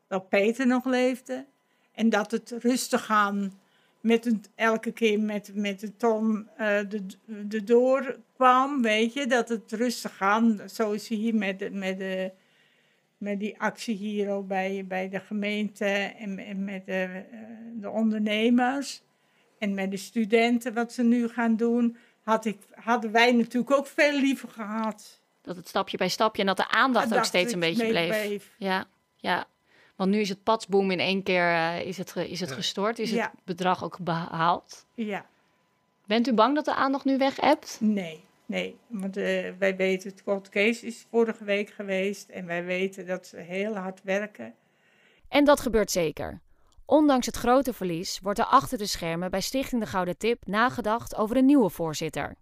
dat 0.08 0.30
Peter 0.30 0.68
nog 0.68 0.86
leefde. 0.86 1.46
En 1.92 2.10
dat 2.10 2.32
het 2.32 2.56
rustig 2.60 3.10
aan 3.10 3.60
met 4.00 4.26
een, 4.26 4.44
elke 4.56 4.92
keer 4.92 5.20
met, 5.20 5.52
met 5.54 5.80
de 5.80 5.96
Tom 5.98 6.50
eh, 6.58 6.80
de, 6.90 7.06
de 7.26 7.64
door 7.64 8.20
kwam, 8.36 8.82
weet 8.82 9.14
je. 9.14 9.28
Dat 9.28 9.50
het 9.50 9.72
rustig 9.72 10.22
aan, 10.22 10.60
zoals 10.66 11.08
hier 11.08 11.36
met, 11.36 11.60
de, 11.60 11.70
met, 11.72 11.98
de, 11.98 12.32
met 13.18 13.40
die 13.40 13.60
actie 13.60 13.96
hier 13.96 14.30
ook 14.30 14.48
bij, 14.48 14.86
bij 14.88 15.10
de 15.10 15.20
gemeente 15.20 15.86
en, 15.86 16.40
en 16.40 16.64
met 16.64 16.86
de, 16.86 17.24
eh, 17.32 17.40
de 17.74 17.90
ondernemers. 17.90 19.02
En 19.58 19.74
met 19.74 19.92
de 19.92 19.98
studenten, 19.98 20.74
wat 20.74 20.94
ze 20.94 21.04
nu 21.04 21.28
gaan 21.28 21.56
doen, 21.56 21.98
had 22.24 22.46
ik, 22.46 22.58
hadden 22.74 23.12
wij 23.12 23.32
natuurlijk 23.32 23.72
ook 23.72 23.88
veel 23.88 24.20
liever 24.20 24.50
gehad. 24.50 25.22
Dat 25.42 25.56
het 25.56 25.68
stapje 25.68 25.98
bij 25.98 26.10
stapje 26.10 26.42
en 26.42 26.48
dat 26.48 26.58
de 26.58 26.70
aandacht 26.70 27.16
ook 27.16 27.24
steeds 27.24 27.54
een 27.54 27.60
beetje 27.60 27.88
bleef. 27.88 28.08
bleef. 28.08 28.52
Ja, 28.58 28.86
ja. 29.16 29.48
Want 30.00 30.12
nu 30.12 30.20
is 30.20 30.30
het 30.30 30.44
patsboom 30.44 30.92
in 30.92 31.00
één 31.00 31.24
keer 31.24 31.54
eh, 31.54 31.86
is 31.86 31.98
het, 31.98 32.16
is 32.16 32.40
het 32.40 32.50
Ja. 32.50 32.56
gestort. 32.56 33.00
Is 33.00 33.12
Ja. 33.12 33.32
het 33.32 33.44
bedrag 33.44 33.84
ook 33.84 33.98
behaald. 34.00 34.86
Ja. 34.94 35.26
Bent 36.06 36.28
u 36.28 36.34
bang 36.34 36.56
dat 36.56 36.66
de 36.66 36.76
aandacht 36.76 37.06
nu 37.06 37.18
weg 37.18 37.36
hebt? 37.42 37.78
Nee, 37.82 38.24
nee. 38.46 38.78
Want 38.88 39.18
eh, 39.18 39.54
wij 39.58 39.76
weten, 39.76 40.10
het 40.10 40.24
cold 40.24 40.50
case 40.50 40.86
is 40.86 41.06
vorige 41.10 41.44
week 41.44 41.70
geweest. 41.70 42.30
En 42.30 42.46
wij 42.46 42.64
weten 42.66 43.06
dat 43.08 43.28
ze 43.28 43.38
heel 43.38 43.76
hard 43.76 44.04
werken. 44.04 44.54
En 45.28 45.44
dat 45.46 45.60
gebeurt 45.60 45.92
zeker. 45.92 46.42
Ondanks 46.86 47.26
het 47.26 47.36
grote 47.36 47.74
verlies 47.74 48.20
wordt 48.20 48.40
er 48.40 48.46
achter 48.46 48.78
de 48.78 48.86
schermen 48.88 49.32
bij 49.32 49.42
Stichting 49.42 49.82
de 49.82 49.88
Gouden 49.88 50.18
Tip 50.18 50.46
nagedacht 50.48 51.16
over 51.16 51.38
een 51.38 51.46
nieuwe 51.46 51.70
voorzitter. 51.70 52.36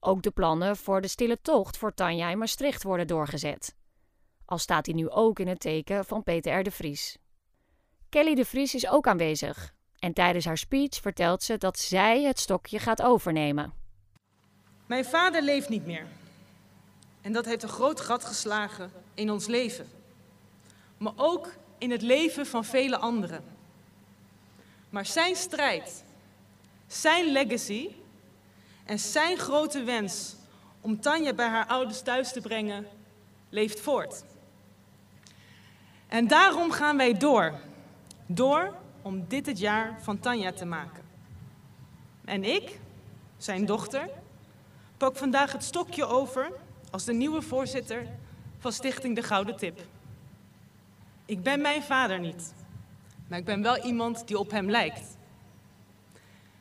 Ook 0.00 0.22
de 0.22 0.30
plannen 0.30 0.76
voor 0.76 1.00
de 1.00 1.08
stille 1.08 1.40
tocht 1.42 1.76
voor 1.76 1.94
Tanja 1.94 2.28
in 2.30 2.38
Maastricht 2.38 2.82
worden 2.82 3.06
doorgezet. 3.06 3.74
Al 4.50 4.58
staat 4.58 4.84
die 4.84 4.94
nu 4.94 5.08
ook 5.08 5.38
in 5.38 5.48
het 5.48 5.60
teken 5.60 6.04
van 6.04 6.22
Peter 6.22 6.62
de 6.62 6.70
Vries. 6.70 7.16
Kelly 8.08 8.34
de 8.34 8.44
Vries 8.44 8.74
is 8.74 8.88
ook 8.88 9.06
aanwezig. 9.06 9.74
En 9.98 10.12
tijdens 10.12 10.44
haar 10.44 10.58
speech 10.58 11.00
vertelt 11.00 11.42
ze 11.42 11.58
dat 11.58 11.78
zij 11.78 12.22
het 12.22 12.38
stokje 12.38 12.78
gaat 12.78 13.02
overnemen. 13.02 13.72
Mijn 14.86 15.04
vader 15.04 15.42
leeft 15.42 15.68
niet 15.68 15.86
meer. 15.86 16.06
En 17.20 17.32
dat 17.32 17.44
heeft 17.44 17.62
een 17.62 17.68
groot 17.68 18.00
gat 18.00 18.24
geslagen 18.24 18.92
in 19.14 19.30
ons 19.30 19.46
leven. 19.46 19.88
Maar 20.96 21.12
ook 21.16 21.48
in 21.78 21.90
het 21.90 22.02
leven 22.02 22.46
van 22.46 22.64
vele 22.64 22.98
anderen. 22.98 23.44
Maar 24.88 25.06
zijn 25.06 25.36
strijd, 25.36 26.04
zijn 26.86 27.32
legacy 27.32 27.88
en 28.84 28.98
zijn 28.98 29.38
grote 29.38 29.82
wens 29.82 30.34
om 30.80 31.00
Tanja 31.00 31.34
bij 31.34 31.48
haar 31.48 31.66
ouders 31.66 32.02
thuis 32.02 32.32
te 32.32 32.40
brengen, 32.40 32.86
leeft 33.48 33.80
voort. 33.80 34.24
En 36.10 36.28
daarom 36.28 36.70
gaan 36.70 36.96
wij 36.96 37.14
door. 37.14 37.52
Door 38.26 38.74
om 39.02 39.24
dit 39.28 39.46
het 39.46 39.58
jaar 39.58 40.02
van 40.02 40.18
Tanja 40.20 40.52
te 40.52 40.64
maken. 40.64 41.02
En 42.24 42.44
ik, 42.44 42.78
zijn 43.38 43.66
dochter, 43.66 44.08
pak 44.96 45.16
vandaag 45.16 45.52
het 45.52 45.64
stokje 45.64 46.04
over 46.04 46.52
als 46.90 47.04
de 47.04 47.12
nieuwe 47.12 47.42
voorzitter 47.42 48.06
van 48.58 48.72
Stichting 48.72 49.14
De 49.14 49.22
Gouden 49.22 49.56
Tip. 49.56 49.80
Ik 51.24 51.42
ben 51.42 51.60
mijn 51.60 51.82
vader 51.82 52.18
niet, 52.18 52.54
maar 53.28 53.38
ik 53.38 53.44
ben 53.44 53.62
wel 53.62 53.84
iemand 53.84 54.26
die 54.26 54.38
op 54.38 54.50
hem 54.50 54.70
lijkt. 54.70 55.16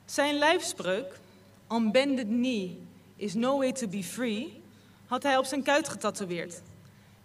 Zijn 0.06 0.36
lijfspreuk, 0.36 1.20
on 1.68 1.92
bended 1.92 2.28
knee 2.28 2.88
is 3.16 3.34
no 3.34 3.58
way 3.58 3.72
to 3.72 3.88
be 3.88 4.04
free, 4.04 4.64
had 5.08 5.24
hij 5.24 5.38
op 5.38 5.46
zijn 5.46 5.64
kuit 5.64 5.90
getatoeëerd. 5.90 6.62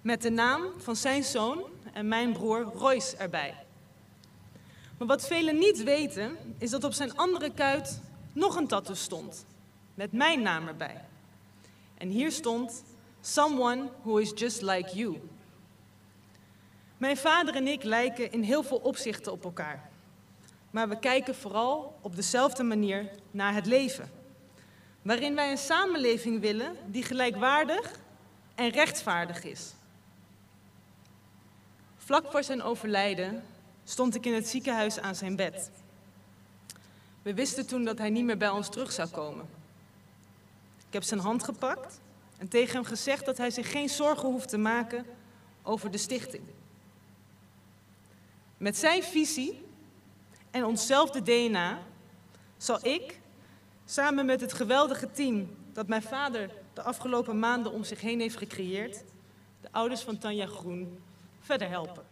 Met 0.01 0.23
de 0.23 0.31
naam 0.31 0.63
van 0.79 0.97
zijn 0.97 1.25
zoon 1.25 1.63
en 1.95 2.09
mijn 2.09 2.33
broer 2.33 2.63
Royce 2.63 3.17
erbij. 3.17 3.55
Maar 4.99 5.09
wat 5.09 5.27
velen 5.27 5.59
niet 5.59 5.83
weten, 5.83 6.37
is 6.59 6.71
dat 6.71 6.85
op 6.85 6.93
zijn 6.93 7.17
andere 7.17 7.51
kuit 7.51 8.01
nog 8.33 8.57
een 8.57 8.67
tattoo 8.67 8.95
stond. 8.95 9.47
Met 9.95 10.13
mijn 10.13 10.43
naam 10.43 10.69
erbij. 10.69 11.05
En 11.99 12.09
hier 12.09 12.33
stond: 12.33 12.85
Someone 13.21 13.89
who 14.03 14.17
is 14.17 14.33
just 14.35 14.63
like 14.63 14.97
you. 14.97 15.21
Mijn 16.97 17.17
vader 17.17 17.55
en 17.55 17.67
ik 17.67 17.83
lijken 17.83 18.33
in 18.33 18.43
heel 18.43 18.63
veel 18.63 18.79
opzichten 18.79 19.33
op 19.33 19.45
elkaar. 19.45 19.91
Maar 20.71 20.89
we 20.89 20.99
kijken 20.99 21.35
vooral 21.35 21.99
op 22.01 22.17
dezelfde 22.17 22.63
manier 22.63 23.11
naar 23.31 23.55
het 23.55 23.67
leven. 23.67 24.11
Waarin 25.03 25.35
wij 25.35 25.51
een 25.51 25.59
samenleving 25.59 26.41
willen 26.41 26.77
die 26.87 27.03
gelijkwaardig 27.03 27.99
en 28.55 28.69
rechtvaardig 28.69 29.45
is. 29.45 29.73
Vlak 32.05 32.31
voor 32.31 32.43
zijn 32.43 32.63
overlijden 32.63 33.45
stond 33.85 34.15
ik 34.15 34.27
in 34.27 34.35
het 34.35 34.49
ziekenhuis 34.49 34.99
aan 34.99 35.15
zijn 35.15 35.37
bed. 35.37 35.71
We 37.23 37.35
wisten 37.35 37.67
toen 37.67 37.85
dat 37.85 37.99
hij 37.99 38.11
niet 38.11 38.25
meer 38.25 38.37
bij 38.37 38.49
ons 38.49 38.69
terug 38.69 38.93
zou 38.93 39.09
komen. 39.09 39.49
Ik 40.87 40.93
heb 40.93 41.03
zijn 41.03 41.21
hand 41.21 41.45
gepakt 41.45 42.01
en 42.39 42.49
tegen 42.49 42.75
hem 42.75 42.85
gezegd 42.85 43.25
dat 43.25 43.37
hij 43.37 43.51
zich 43.51 43.71
geen 43.71 43.89
zorgen 43.89 44.29
hoeft 44.29 44.49
te 44.49 44.59
maken 44.59 45.07
over 45.63 45.91
de 45.91 45.99
stichting. 45.99 46.43
Met 48.57 48.77
zijn 48.77 49.03
visie 49.03 49.65
en 50.51 50.65
onszelfde 50.65 51.23
DNA 51.23 51.79
zal 52.57 52.87
ik, 52.87 53.21
samen 53.85 54.27
met 54.27 54.41
het 54.41 54.53
geweldige 54.53 55.11
team 55.11 55.57
dat 55.73 55.89
mijn 55.89 56.03
vader 56.03 56.51
de 56.73 56.83
afgelopen 56.83 57.39
maanden 57.39 57.73
om 57.73 57.85
zich 57.85 58.01
heen 58.01 58.21
heeft 58.21 58.37
gecreëerd, 58.37 59.05
de 59.61 59.69
ouders 59.71 60.01
van 60.01 60.19
Tanja 60.19 60.47
Groen 60.47 60.99
verder 61.45 61.69
helpen. 61.69 62.03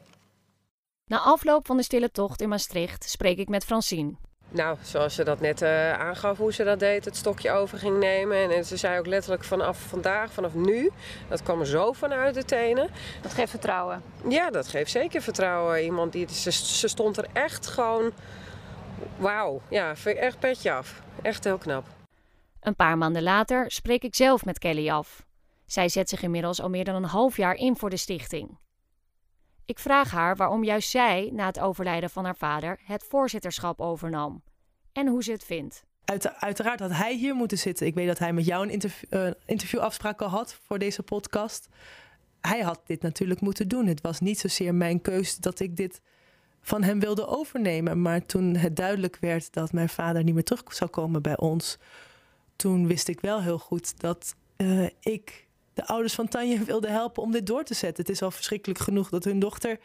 Na 1.07 1.19
afloop 1.19 1.67
van 1.67 1.77
de 1.77 1.83
stille 1.83 2.11
tocht 2.11 2.41
in 2.41 2.49
Maastricht 2.49 3.11
spreek 3.11 3.39
ik 3.39 3.49
met 3.49 3.65
Francine. 3.65 4.15
Nou, 4.49 4.77
zoals 4.83 5.15
ze 5.15 5.25
dat 5.25 5.41
net 5.41 5.63
uh, 5.63 5.93
aangaf 5.93 6.39
hoe 6.39 6.53
ze 6.53 6.65
dat 6.65 6.79
deed, 6.79 7.05
het 7.05 7.17
stokje 7.17 7.51
over 7.51 7.79
ging 7.79 7.99
nemen. 7.99 8.37
En, 8.37 8.51
en, 8.51 8.65
ze 8.65 8.77
zei 8.77 8.99
ook 8.99 9.07
letterlijk 9.07 9.45
vanaf 9.45 9.79
vandaag, 9.79 10.33
vanaf 10.33 10.55
nu, 10.55 10.91
dat 11.29 11.43
kwam 11.43 11.61
er 11.61 11.67
zo 11.67 11.93
vanuit 11.93 12.35
de 12.35 12.45
tenen. 12.45 12.91
Dat 13.23 13.35
geeft 13.35 13.51
vertrouwen. 13.51 14.03
Ja, 14.29 14.51
dat 14.51 14.69
geeft 14.69 14.91
zeker 14.91 15.23
vertrouwen. 15.23 15.85
Iemand 15.85 16.13
die, 16.13 16.33
ze, 16.33 16.53
ze 16.53 16.89
stond 16.89 17.17
er 17.17 17.27
echt 17.33 17.67
gewoon, 17.67 18.13
wauw, 19.17 19.61
ja, 19.69 19.97
vind 19.97 20.17
ik 20.17 20.23
echt 20.23 20.39
petje 20.39 20.73
af. 20.73 21.03
Echt 21.23 21.45
heel 21.45 21.59
knap. 21.59 21.87
Een 22.61 22.77
paar 22.77 22.99
maanden 22.99 23.23
later 23.23 23.71
spreek 23.71 24.03
ik 24.03 24.15
zelf 24.15 24.45
met 24.45 24.59
Kelly 24.59 24.91
af. 24.91 25.27
Zij 25.67 25.89
zet 25.89 26.09
zich 26.09 26.23
inmiddels 26.23 26.61
al 26.61 26.69
meer 26.69 26.85
dan 26.85 26.95
een 26.95 27.05
half 27.05 27.37
jaar 27.37 27.55
in 27.55 27.77
voor 27.77 27.91
de 27.91 27.97
stichting. 27.97 28.59
Ik 29.67 29.79
vraag 29.79 30.11
haar 30.11 30.37
waarom 30.37 30.65
juist 30.65 30.91
zij, 30.91 31.31
na 31.33 31.47
het 31.47 31.61
overlijden 31.61 32.11
van 32.11 32.25
haar 32.25 32.37
vader, 32.37 32.81
het 32.85 33.05
voorzitterschap 33.09 33.81
overnam. 33.81 34.43
En 34.93 35.07
hoe 35.07 35.23
ze 35.23 35.33
het 35.33 35.45
vindt. 35.45 35.85
Uit, 36.05 36.35
uiteraard 36.35 36.81
had 36.81 36.93
hij 36.93 37.15
hier 37.15 37.35
moeten 37.35 37.59
zitten. 37.59 37.87
Ik 37.87 37.95
weet 37.95 38.07
dat 38.07 38.19
hij 38.19 38.33
met 38.33 38.45
jou 38.45 38.63
een 38.63 38.71
interview, 38.71 39.15
uh, 39.15 39.31
interviewafspraak 39.47 40.23
al 40.23 40.29
had 40.29 40.59
voor 40.63 40.79
deze 40.79 41.03
podcast. 41.03 41.69
Hij 42.41 42.61
had 42.61 42.81
dit 42.87 43.03
natuurlijk 43.03 43.41
moeten 43.41 43.69
doen. 43.69 43.87
Het 43.87 44.01
was 44.01 44.21
niet 44.21 44.39
zozeer 44.39 44.75
mijn 44.75 45.01
keus 45.01 45.37
dat 45.37 45.61
ik 45.61 45.77
dit 45.77 46.01
van 46.61 46.83
hem 46.83 47.01
wilde 47.01 47.27
overnemen. 47.27 48.03
Maar 48.03 48.27
toen 48.27 48.57
het 48.57 48.77
duidelijk 48.77 49.17
werd 49.21 49.53
dat 49.53 49.73
mijn 49.73 49.89
vader 49.89 50.25
niet 50.25 50.35
meer 50.35 50.45
terug 50.45 50.63
zou 50.75 50.91
komen 50.91 51.23
bij 51.23 51.39
ons, 51.39 51.79
toen 52.57 52.87
wist 52.87 53.09
ik 53.09 53.21
wel 53.21 53.43
heel 53.43 53.59
goed 53.59 54.01
dat 54.01 54.35
uh, 54.57 54.89
ik 55.01 55.49
de 55.75 55.87
ouders 55.87 56.15
van 56.15 56.29
Tanja 56.29 56.65
wilden 56.65 56.91
helpen 56.91 57.23
om 57.23 57.33
dit 57.33 57.47
door 57.47 57.65
te 57.65 57.75
zetten. 57.75 58.05
Het 58.05 58.13
is 58.13 58.23
al 58.23 58.31
verschrikkelijk 58.31 58.81
genoeg 58.81 59.09
dat 59.09 59.25
hun 59.25 59.39
dochter 59.39 59.79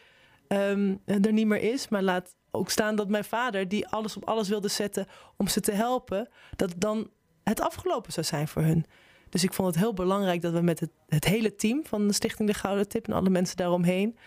um, 0.47 1.02
er 1.06 1.34
niet 1.34 1.47
meer 1.47 1.62
is. 1.62 1.88
Maar 1.88 2.04
laat 2.04 2.36
ook 2.52 2.69
staan 2.69 2.95
dat 2.95 3.10
mijn 3.10 3.23
vader, 3.23 3.67
die 3.67 3.88
alles 3.88 4.17
op 4.17 4.23
alles 4.23 4.50
wilde 4.50 4.67
zetten 4.67 5.08
om 5.38 5.47
ze 5.47 5.60
te 5.60 5.71
helpen, 5.71 6.30
dat 6.56 6.73
dan 6.78 7.10
het 7.43 7.62
afgelopen 7.62 8.13
zou 8.13 8.26
zijn 8.26 8.47
voor 8.47 8.62
hun. 8.62 8.86
Dus 9.30 9.43
ik 9.43 9.54
vond 9.54 9.67
het 9.67 9.78
heel 9.78 9.93
belangrijk 9.93 10.41
dat 10.41 10.54
we 10.54 10.62
met 10.62 10.80
het, 11.08 11.26
hele 11.26 11.56
team 11.56 11.86
van 11.86 12.08
de 12.08 12.13
Stichting 12.13 12.47
De 12.50 12.56
Gouden 12.56 12.88
Tip 12.88 13.08
en 13.08 13.13
alle 13.13 13.30
mensen 13.30 13.58
daaromheen 13.58 14.17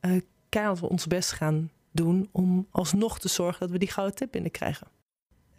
uh, 0.00 0.20
keihard 0.48 0.82
ons 0.82 1.06
best 1.06 1.32
gaan 1.32 1.70
doen 1.92 2.28
om 2.32 2.66
alsnog 2.70 3.18
te 3.18 3.28
zorgen 3.28 3.60
dat 3.60 3.70
we 3.70 3.78
die 3.78 3.90
gouden 3.90 4.16
tip 4.16 4.30
binnenkrijgen. 4.30 4.86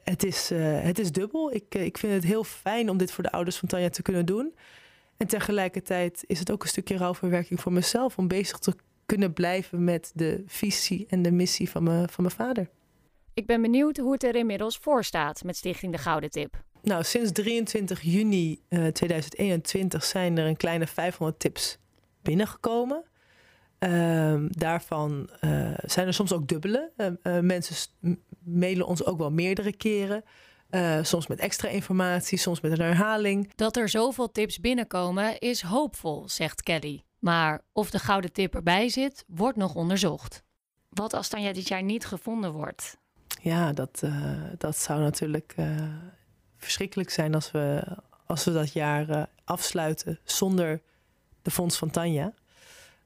Het 0.04 0.24
is, 0.24 0.52
uh, 0.52 0.82
het 0.82 1.00
is 1.00 1.12
dubbel. 1.12 1.54
Ik, 1.54 1.76
ik 1.76 1.98
vind 1.98 2.14
het 2.14 2.24
heel 2.24 2.44
fijn 2.44 2.90
om 2.90 2.98
dit 2.98 3.12
voor 3.12 3.24
de 3.24 3.32
ouders 3.32 3.58
van 3.58 3.68
Tanja 3.68 3.90
te 3.90 4.02
kunnen 4.02 4.26
doen. 4.26 4.54
En 5.22 5.28
tegelijkertijd 5.28 6.24
is 6.28 6.40
het 6.40 6.52
ook 6.52 6.64
een 6.64 6.70
stukje 6.70 6.98
rouwverwerking 6.98 7.60
voor 7.60 7.74
mezelf 7.74 8.18
om 8.18 8.28
bezig 8.28 8.58
te 8.58 8.74
kunnen 9.06 9.34
blijven 9.34 9.84
met 9.84 10.12
de 10.14 10.44
visie 10.46 11.06
en 11.10 11.22
de 11.22 11.32
missie 11.32 11.70
van, 11.70 11.84
me, 11.84 12.08
van 12.10 12.24
mijn 12.24 12.36
vader. 12.36 12.70
Ik 13.34 13.46
ben 13.46 13.62
benieuwd 13.62 13.98
hoe 13.98 14.12
het 14.12 14.24
er 14.24 14.36
inmiddels 14.36 14.78
voor 14.78 15.04
staat 15.04 15.44
met 15.44 15.58
Stichting 15.58 15.92
De 15.92 15.98
Gouden 15.98 16.30
Tip. 16.30 16.64
Nou, 16.82 17.04
sinds 17.04 17.32
23 17.32 18.02
juni 18.02 18.60
uh, 18.70 18.88
2021 18.88 20.04
zijn 20.04 20.38
er 20.38 20.46
een 20.46 20.58
kleine 20.58 20.88
500 20.88 21.40
tips 21.40 21.78
binnengekomen. 22.22 23.04
Uh, 23.80 24.36
daarvan 24.50 25.30
uh, 25.42 25.74
zijn 25.82 26.08
er 26.08 26.14
soms 26.14 26.34
ook 26.34 26.48
dubbele. 26.48 26.92
Uh, 26.98 27.40
mensen 27.40 27.76
mailen 28.44 28.88
ons 28.88 29.06
ook 29.06 29.18
wel 29.18 29.32
meerdere 29.32 29.76
keren. 29.76 30.24
Uh, 30.72 31.00
soms 31.02 31.28
met 31.28 31.40
extra 31.40 31.68
informatie, 31.68 32.38
soms 32.38 32.62
met 32.62 32.72
een 32.72 32.82
herhaling. 32.82 33.52
Dat 33.56 33.78
er 33.78 33.90
zoveel 33.90 34.32
tips 34.32 34.60
binnenkomen 34.60 35.40
is 35.40 35.62
hoopvol, 35.62 36.30
zegt 36.30 36.64
Kelly. 36.64 37.04
Maar 37.20 37.62
of 37.72 37.90
de 37.90 38.00
gouden 38.00 38.32
tip 38.32 38.56
erbij 38.56 38.90
zit, 38.90 39.24
wordt 39.28 39.58
nog 39.58 39.76
onderzocht. 39.76 40.44
Wat 40.90 41.14
als 41.14 41.28
Tanja 41.28 41.54
dit 41.54 41.68
jaar 41.68 41.84
niet 41.84 42.06
gevonden 42.06 42.52
wordt? 42.52 42.98
Ja, 43.42 43.74
dat, 43.74 44.02
uh, 44.04 44.44
dat 44.58 44.78
zou 44.78 45.00
natuurlijk 45.00 45.54
uh, 45.58 45.76
verschrikkelijk 46.58 47.10
zijn 47.10 47.36
als 47.36 47.52
we, 47.52 47.98
als 48.26 48.44
we 48.44 48.52
dat 48.52 48.74
jaar 48.74 49.30
afsluiten 49.44 50.20
zonder 50.24 50.82
de 51.42 51.52
fonds 51.52 51.78
van 51.78 51.90
Tanja. 51.90 52.34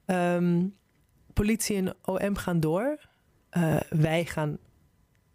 Um, 0.06 0.75
politie 1.34 1.75
en 1.75 1.95
OM 2.04 2.36
gaan 2.36 2.60
door. 2.60 2.99
wij 3.89 4.25
gaan, 4.25 4.58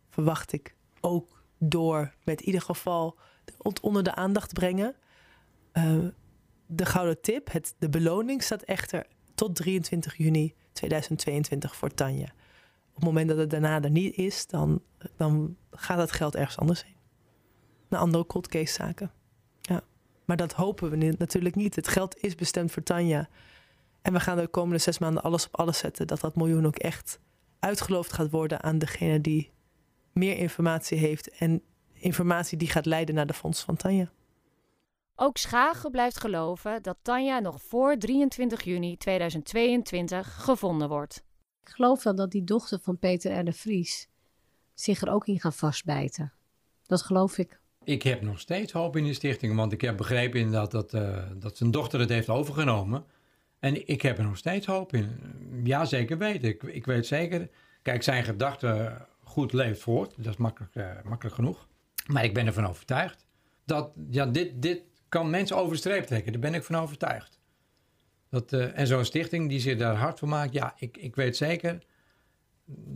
verwacht 0.08 0.52
ik, 0.52 0.74
ook 1.00 1.39
door 1.62 2.14
met 2.25 2.40
ieder 2.40 2.61
geval 2.61 3.18
onder 3.81 4.03
de 4.03 4.14
aandacht 4.14 4.53
brengen. 4.53 4.94
Uh, 5.73 6.07
de 6.66 6.87
gouden 6.87 7.20
tip, 7.20 7.53
het, 7.53 7.75
de 7.79 7.88
beloning, 7.88 8.42
staat 8.42 8.62
echter 8.62 9.07
tot 9.35 9.55
23 9.55 10.16
juni 10.16 10.55
2022 10.73 11.77
voor 11.77 11.94
Tanja. 11.94 12.33
Op 12.88 12.94
het 12.94 13.05
moment 13.05 13.29
dat 13.29 13.38
het 13.38 13.51
daarna 13.51 13.83
er 13.83 13.90
niet 13.90 14.16
is, 14.16 14.46
dan, 14.46 14.83
dan 15.16 15.57
gaat 15.70 15.99
dat 15.99 16.12
geld 16.12 16.35
ergens 16.37 16.59
anders 16.59 16.85
heen. 16.85 16.96
Naar 17.88 18.01
andere 18.01 18.27
cold 18.27 18.49
case 18.49 18.73
zaken. 18.73 19.11
Ja. 19.61 19.83
Maar 20.25 20.37
dat 20.37 20.53
hopen 20.53 20.90
we 20.90 21.14
natuurlijk 21.18 21.55
niet. 21.55 21.77
Het 21.77 21.88
geld 21.88 22.23
is 22.23 22.35
bestemd 22.35 22.73
voor 22.73 22.83
Tanja. 22.83 23.29
En 24.03 24.12
we 24.12 24.20
gaan 24.20 24.37
de 24.37 24.46
komende 24.49 24.79
zes 24.79 24.99
maanden 24.99 25.23
alles 25.23 25.46
op 25.46 25.57
alles 25.57 25.79
zetten. 25.79 26.07
Dat 26.07 26.20
dat 26.20 26.37
miljoen 26.37 26.66
ook 26.66 26.79
echt 26.79 27.18
uitgeloofd 27.59 28.12
gaat 28.12 28.31
worden 28.31 28.62
aan 28.62 28.79
degene 28.79 29.20
die 29.20 29.51
meer 30.20 30.37
informatie 30.37 30.98
heeft 30.98 31.28
en 31.38 31.62
informatie 31.92 32.59
die 32.59 32.70
gaat 32.70 32.87
leiden 32.87 33.14
naar 33.14 33.26
de 33.26 33.35
fonds 33.35 33.62
van 33.62 33.76
Tanja. 33.76 34.11
Ook 35.14 35.37
Schagen 35.37 35.90
blijft 35.90 36.20
geloven 36.20 36.83
dat 36.83 36.96
Tanja 37.02 37.38
nog 37.38 37.62
voor 37.62 37.96
23 37.96 38.62
juni 38.62 38.96
2022 38.96 40.44
gevonden 40.44 40.88
wordt. 40.88 41.24
Ik 41.62 41.68
geloof 41.68 42.02
wel 42.02 42.14
dat 42.14 42.30
die 42.30 42.44
dochter 42.44 42.78
van 42.83 42.98
Peter 42.98 43.38
R. 43.38 43.44
de 43.44 43.52
Vries 43.52 44.09
zich 44.74 45.00
er 45.00 45.12
ook 45.12 45.26
in 45.26 45.40
gaat 45.40 45.56
vastbijten. 45.56 46.33
Dat 46.87 47.02
geloof 47.02 47.38
ik. 47.38 47.61
Ik 47.85 48.02
heb 48.02 48.22
nog 48.22 48.40
steeds 48.40 48.72
hoop 48.72 48.96
in 48.96 49.04
die 49.04 49.14
stichting, 49.14 49.56
want 49.56 49.72
ik 49.72 49.80
heb 49.80 49.96
begrepen 49.96 50.40
inderdaad 50.40 50.70
dat, 50.70 50.94
uh, 50.94 51.18
dat 51.37 51.56
zijn 51.56 51.70
dochter 51.70 52.00
het 52.00 52.09
heeft 52.09 52.28
overgenomen. 52.28 53.04
En 53.59 53.88
ik 53.88 54.02
heb 54.02 54.18
er 54.18 54.24
nog 54.24 54.37
steeds 54.37 54.66
hoop 54.66 54.92
in. 54.92 55.20
Ja, 55.64 55.85
zeker 55.85 56.18
weten. 56.18 56.48
Ik, 56.48 56.62
ik 56.62 56.87
weet 56.87 57.06
zeker. 57.06 57.48
Kijk, 57.83 58.02
zijn 58.02 58.24
gedachten 58.24 59.06
goed 59.30 59.52
leeft 59.52 59.80
voort. 59.80 60.14
Dat 60.16 60.32
is 60.32 60.36
makkelijk, 60.36 60.74
uh, 60.74 61.02
makkelijk 61.04 61.34
genoeg. 61.34 61.68
Maar 62.06 62.24
ik 62.24 62.34
ben 62.34 62.46
ervan 62.46 62.66
overtuigd 62.66 63.26
dat 63.64 63.92
ja, 64.10 64.26
dit, 64.26 64.62
dit 64.62 64.82
kan 65.08 65.30
mensen 65.30 65.56
over 65.56 65.72
de 65.72 65.78
streep 65.78 66.04
trekken. 66.04 66.32
Daar 66.32 66.40
ben 66.40 66.54
ik 66.54 66.62
van 66.64 66.76
overtuigd. 66.76 67.38
Dat, 68.28 68.52
uh, 68.52 68.78
en 68.78 68.86
zo'n 68.86 69.04
stichting 69.04 69.48
die 69.48 69.60
zich 69.60 69.78
daar 69.78 69.94
hard 69.94 70.18
voor 70.18 70.28
maakt, 70.28 70.52
ja, 70.52 70.74
ik, 70.76 70.96
ik 70.96 71.16
weet 71.16 71.36
zeker 71.36 71.82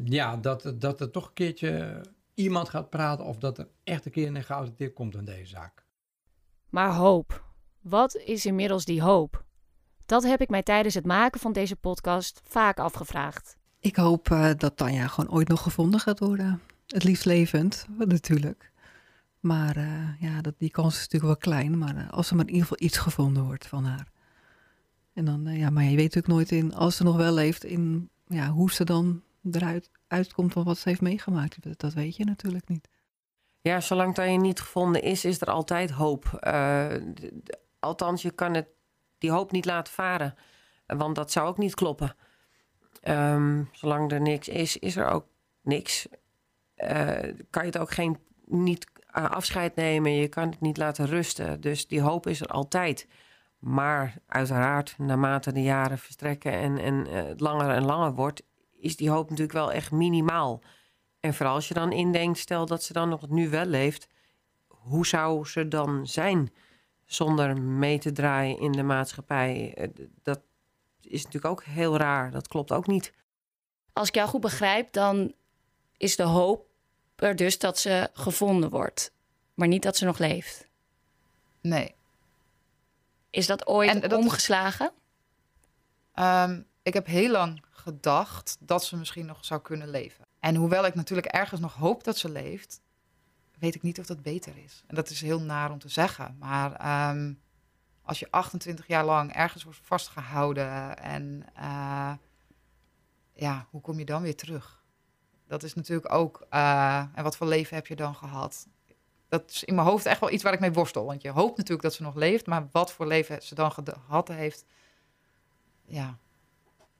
ja, 0.05 0.37
dat, 0.37 0.75
dat 0.75 1.01
er 1.01 1.11
toch 1.11 1.27
een 1.27 1.33
keertje 1.33 2.01
iemand 2.35 2.69
gaat 2.69 2.91
praten 2.91 3.25
of 3.25 3.39
dat 3.39 3.59
er 3.59 3.69
echt 3.85 4.07
een 4.07 4.13
keer 4.13 4.47
een 4.49 4.75
tip 4.75 4.95
komt 4.95 5.17
aan 5.17 5.25
deze 5.25 5.47
zaak. 5.47 5.85
Maar 6.69 6.95
hoop. 6.95 7.45
Wat 7.81 8.15
is 8.15 8.47
inmiddels 8.47 8.85
die 8.85 9.03
hoop? 9.03 9.45
Dat 10.07 10.23
heb 10.23 10.41
ik 10.41 10.49
mij 10.49 10.63
tijdens 10.63 10.95
het 10.95 11.07
maken 11.07 11.41
van 11.41 11.53
deze 11.53 11.77
podcast 11.77 12.41
vaak 12.45 12.79
afgevraagd. 12.79 13.57
Ik 13.85 13.97
hoop 13.97 14.29
uh, 14.29 14.51
dat 14.57 14.77
Tanja 14.77 15.07
gewoon 15.07 15.31
ooit 15.31 15.49
nog 15.49 15.63
gevonden 15.63 16.01
gaat 16.01 16.19
worden. 16.19 16.63
Het 16.87 17.05
liefst 17.05 17.25
levend, 17.25 17.87
natuurlijk. 17.99 18.71
Maar 19.41 19.77
uh, 19.77 20.21
ja, 20.21 20.41
dat, 20.41 20.55
die 20.59 20.71
kans 20.71 20.95
is 20.95 21.01
natuurlijk 21.01 21.25
wel 21.25 21.53
klein. 21.53 21.79
Maar 21.79 21.97
uh, 21.97 22.11
als 22.11 22.31
er 22.31 22.37
maar 22.37 22.45
in 22.45 22.53
ieder 22.53 22.69
geval 22.69 22.87
iets 22.87 22.99
gevonden 22.99 23.45
wordt 23.45 23.67
van 23.67 23.85
haar. 23.85 24.09
En 25.13 25.25
dan, 25.25 25.45
ja, 25.45 25.71
maar 25.71 25.83
je 25.83 25.97
weet 25.97 26.15
natuurlijk 26.15 26.27
nooit 26.27 26.51
in, 26.51 26.75
als 26.75 26.97
ze 26.97 27.03
nog 27.03 27.17
wel 27.17 27.33
leeft, 27.33 27.65
in 27.65 28.11
ja, 28.27 28.49
hoe 28.49 28.73
ze 28.73 28.85
dan 28.85 29.23
eruit 29.51 29.91
uitkomt 30.07 30.53
van 30.53 30.65
wat 30.65 30.79
ze 30.79 30.89
heeft 30.89 31.01
meegemaakt. 31.01 31.63
Dat, 31.63 31.81
dat 31.81 31.93
weet 31.93 32.17
je 32.17 32.25
natuurlijk 32.25 32.69
niet. 32.69 32.89
Ja, 33.61 33.81
zolang 33.81 34.15
Tanja 34.15 34.41
niet 34.41 34.61
gevonden 34.61 35.03
is, 35.03 35.25
is 35.25 35.41
er 35.41 35.51
altijd 35.51 35.91
hoop. 35.91 36.25
althans, 37.81 38.23
je 38.23 38.31
kan 38.31 38.55
het, 38.55 38.69
die 39.19 39.31
hoop 39.31 39.53
niet 39.53 39.65
laten 39.65 39.93
varen. 39.93 40.35
Want 40.87 41.15
dat 41.15 41.33
zou 41.33 41.49
ook 41.49 41.59
niet 41.59 41.75
kloppen. 41.75 42.17
Um, 43.09 43.69
zolang 43.73 44.13
er 44.13 44.21
niks 44.21 44.49
is, 44.49 44.77
is 44.77 44.97
er 44.97 45.07
ook 45.07 45.27
niks. 45.63 46.09
Uh, 46.77 47.19
kan 47.51 47.63
je 47.63 47.71
het 47.71 47.79
ook 47.79 47.91
geen, 47.91 48.19
niet 48.45 48.87
eh, 49.15 49.31
afscheid 49.31 49.75
nemen, 49.75 50.13
je 50.13 50.29
kan 50.29 50.49
het 50.49 50.61
niet 50.61 50.77
laten 50.77 51.07
rusten. 51.07 51.61
Dus 51.61 51.87
die 51.87 52.01
hoop 52.01 52.27
is 52.27 52.41
er 52.41 52.47
altijd. 52.47 53.09
Maar 53.59 54.17
uiteraard, 54.27 54.95
naarmate 54.99 55.53
de 55.53 55.63
jaren 55.63 55.99
verstrekken 55.99 56.53
en, 56.53 56.79
en 56.79 57.07
eh, 57.07 57.25
het 57.25 57.41
langer 57.41 57.71
en 57.71 57.85
langer 57.85 58.15
wordt, 58.15 58.43
is 58.79 58.97
die 58.97 59.11
hoop 59.11 59.31
natuurlijk 59.31 59.59
wel 59.59 59.73
echt 59.73 59.91
minimaal. 59.91 60.61
En 61.21 61.35
vooral 61.35 61.55
als 61.55 61.69
je 61.69 61.75
dan 61.75 61.93
indenkt, 61.93 62.39
stel 62.39 62.67
dat 62.67 62.83
ze 62.83 62.93
dan 62.93 63.09
nog 63.09 63.29
nu 63.29 63.49
wel 63.49 63.65
leeft, 63.65 64.09
hoe 64.67 65.07
zou 65.07 65.47
ze 65.47 65.69
dan 65.69 66.07
zijn 66.07 66.53
zonder 67.05 67.61
mee 67.61 67.99
te 67.99 68.13
draaien 68.13 68.59
in 68.59 68.73
de 68.73 68.83
maatschappij? 68.83 69.75
Dat 70.23 70.41
is 71.07 71.23
natuurlijk 71.25 71.53
ook 71.53 71.65
heel 71.65 71.97
raar. 71.97 72.31
Dat 72.31 72.49
klopt 72.49 72.73
ook 72.73 72.87
niet. 72.87 73.13
Als 73.93 74.09
ik 74.09 74.15
jou 74.15 74.29
goed 74.29 74.41
begrijp, 74.41 74.93
dan 74.93 75.35
is 75.97 76.17
de 76.17 76.23
hoop 76.23 76.67
er 77.17 77.37
dus 77.37 77.59
dat 77.59 77.79
ze 77.79 78.11
gevonden 78.13 78.71
wordt, 78.71 79.13
maar 79.55 79.69
niet 79.69 79.83
dat 79.83 79.97
ze 79.97 80.05
nog 80.05 80.19
leeft. 80.19 80.69
Nee. 81.61 81.95
Is 83.31 83.47
dat 83.47 83.67
ooit 83.67 83.91
En 83.91 84.01
dat- 84.01 84.13
omgeslagen? 84.13 84.93
Ehm, 86.15 86.61
ik 86.83 86.95
heb 86.95 87.07
heel 87.07 87.31
lang 87.31 87.63
gedacht 87.71 88.57
dat 88.61 88.85
ze 88.85 88.97
misschien 88.97 89.27
nog 89.27 89.45
zou 89.45 89.61
kunnen 89.61 89.89
leven. 89.91 90.25
En 90.41 90.55
hoewel 90.55 90.87
ik 90.87 90.95
natuurlijk 90.95 91.27
ergens 91.27 91.61
nog 91.61 91.75
hoop 91.75 92.05
dat 92.05 92.19
ze 92.19 92.29
leeft, 92.29 92.81
weet 93.59 93.75
ik 93.75 93.83
niet 93.83 93.99
of 93.99 94.07
dat 94.07 94.23
beter 94.23 94.57
is. 94.65 94.83
En 94.87 94.95
dat 94.95 95.11
is 95.11 95.21
heel 95.21 95.41
naar 95.41 95.71
om 95.71 95.79
te 95.79 95.89
zeggen. 95.89 96.37
Maar 96.39 96.73
ehm, 96.73 97.33
als 98.05 98.19
je 98.19 98.31
28 98.31 98.87
jaar 98.87 99.05
lang 99.05 99.33
ergens 99.33 99.65
wordt 99.65 99.81
vastgehouden 99.83 100.99
en 100.99 101.47
eh, 101.55 102.13
ja, 103.33 103.67
hoe 103.71 103.81
kom 103.81 103.99
je 103.99 104.05
dan 104.05 104.23
weer 104.23 104.37
terug? 104.37 104.83
Dat 105.47 105.63
is 105.63 105.75
natuurlijk 105.75 106.13
ook, 106.13 106.47
eh, 106.51 107.05
en 107.15 107.23
wat 107.23 107.37
voor 107.37 107.47
leven 107.47 107.77
heb 107.77 107.87
je 107.87 107.97
dan 107.97 108.15
gehad? 108.15 108.67
Dat 109.29 109.51
is 109.51 109.65
in 109.65 109.75
mijn 109.75 109.87
hoofd 109.87 110.07
echt 110.07 110.21
wel 110.21 110.31
iets 110.31 110.43
waar 110.43 110.53
ik 110.53 110.61
mee 110.61 110.73
worstel. 110.73 111.05
Want 111.05 111.23
je 111.23 111.31
hoopt 111.31 111.57
natuurlijk 111.57 111.83
dat 111.83 111.95
ze 111.95 112.03
nog 112.03 112.15
leeft, 112.15 112.47
maar 112.47 112.69
wat 112.73 112.93
voor 112.93 113.07
leven 113.07 113.43
ze 113.43 113.55
dan 113.55 113.73
gehad 113.73 114.29
heeft, 114.29 114.65
ja. 115.87 116.19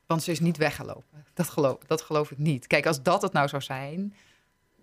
Want 0.07 0.23
ze 0.23 0.31
is 0.31 0.41
niet 0.41 0.57
weggelopen. 0.57 1.27
Dat 1.35 1.49
geloof, 1.49 1.79
dat 1.87 2.03
geloof 2.03 2.31
ik 2.31 2.39
niet. 2.39 2.67
Kijk, 2.67 2.87
als 2.87 3.03
dat 3.03 3.23
het 3.23 3.33
nou 3.33 3.49
zou 3.49 3.63
zijn, 3.63 4.15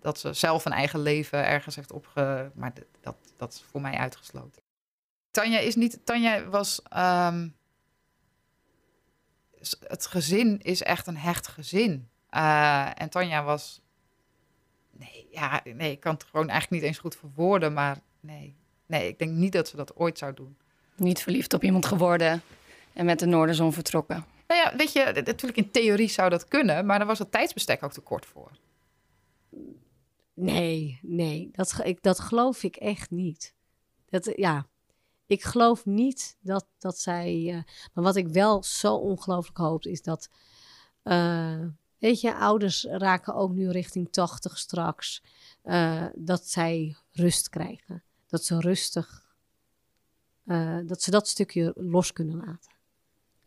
dat 0.00 0.18
ze 0.18 0.32
zelf 0.32 0.64
een 0.64 0.72
eigen 0.72 1.00
leven 1.00 1.46
ergens 1.46 1.76
heeft 1.76 1.92
opge... 1.92 2.50
Maar 2.54 2.72
dat, 3.00 3.16
dat 3.36 3.52
is 3.52 3.64
voor 3.70 3.80
mij 3.80 3.94
uitgesloten. 3.94 4.62
Tanja 5.32 5.58
is 5.58 5.74
niet... 5.74 5.98
Tanja 6.04 6.48
was... 6.48 6.82
ehm, 6.82 7.48
het 9.80 10.06
gezin 10.06 10.60
is 10.60 10.82
echt 10.82 11.06
een 11.06 11.16
hecht 11.16 11.48
gezin. 11.48 12.08
Eh, 12.28 13.00
en 13.00 13.08
Tanja 13.08 13.44
was... 13.44 13.80
Nee, 14.90 15.26
ja, 15.30 15.62
nee, 15.64 15.90
ik 15.90 16.00
kan 16.00 16.14
het 16.14 16.24
gewoon 16.24 16.48
eigenlijk 16.48 16.82
niet 16.82 16.90
eens 16.90 17.00
goed 17.00 17.16
verwoorden, 17.16 17.72
maar 17.72 18.00
nee. 18.20 18.56
Nee, 18.86 19.08
ik 19.08 19.18
denk 19.18 19.30
niet 19.30 19.52
dat 19.52 19.68
ze 19.68 19.76
dat 19.76 19.96
ooit 19.96 20.18
zou 20.18 20.34
doen. 20.34 20.56
Niet 20.96 21.22
verliefd 21.22 21.54
op 21.54 21.64
iemand 21.64 21.86
geworden 21.86 22.42
en 22.92 23.04
met 23.04 23.18
de 23.18 23.26
Noorderzon 23.26 23.72
vertrokken. 23.72 24.24
Nou 24.46 24.60
ja, 24.60 24.76
weet 24.76 24.92
je, 24.92 25.22
natuurlijk 25.24 25.56
in 25.56 25.70
theorie 25.70 26.08
zou 26.08 26.30
dat 26.30 26.48
kunnen, 26.48 26.86
maar 26.86 26.98
dan 26.98 27.06
was 27.06 27.18
het 27.18 27.32
tijdsbestek 27.32 27.82
ook 27.82 27.92
te 27.92 28.00
kort 28.00 28.26
voor. 28.26 28.50
Nee, 30.34 30.98
nee, 31.02 31.48
dat, 31.52 31.80
ik, 31.84 32.02
dat 32.02 32.20
geloof 32.20 32.62
ik 32.62 32.76
echt 32.76 33.10
niet. 33.10 33.54
Dat, 34.08 34.32
ja, 34.36 34.66
ik 35.32 35.42
geloof 35.42 35.86
niet 35.86 36.36
dat, 36.40 36.66
dat 36.78 36.98
zij. 36.98 37.48
eh, 37.48 37.62
maar 37.92 38.04
wat 38.04 38.16
ik 38.16 38.28
wel 38.28 38.62
zo 38.62 38.94
ongelooflijk 38.94 39.58
hoop, 39.58 39.84
is 39.84 40.02
dat. 40.02 40.28
eh, 41.02 41.64
weet 41.98 42.20
je, 42.20 42.34
ouders 42.34 42.84
raken 42.84 43.34
ook 43.34 43.52
nu 43.52 43.70
richting 43.70 44.12
80 44.12 44.58
straks. 44.58 45.22
eh, 45.62 46.06
dat 46.14 46.48
zij 46.48 46.96
rust 47.10 47.48
krijgen. 47.48 48.02
Dat 48.26 48.44
ze 48.44 48.60
rustig. 48.60 49.20
dat 50.86 51.02
ze 51.02 51.10
dat 51.10 51.28
stukje 51.28 51.72
los 51.76 52.12
kunnen 52.12 52.36
laten. 52.36 52.70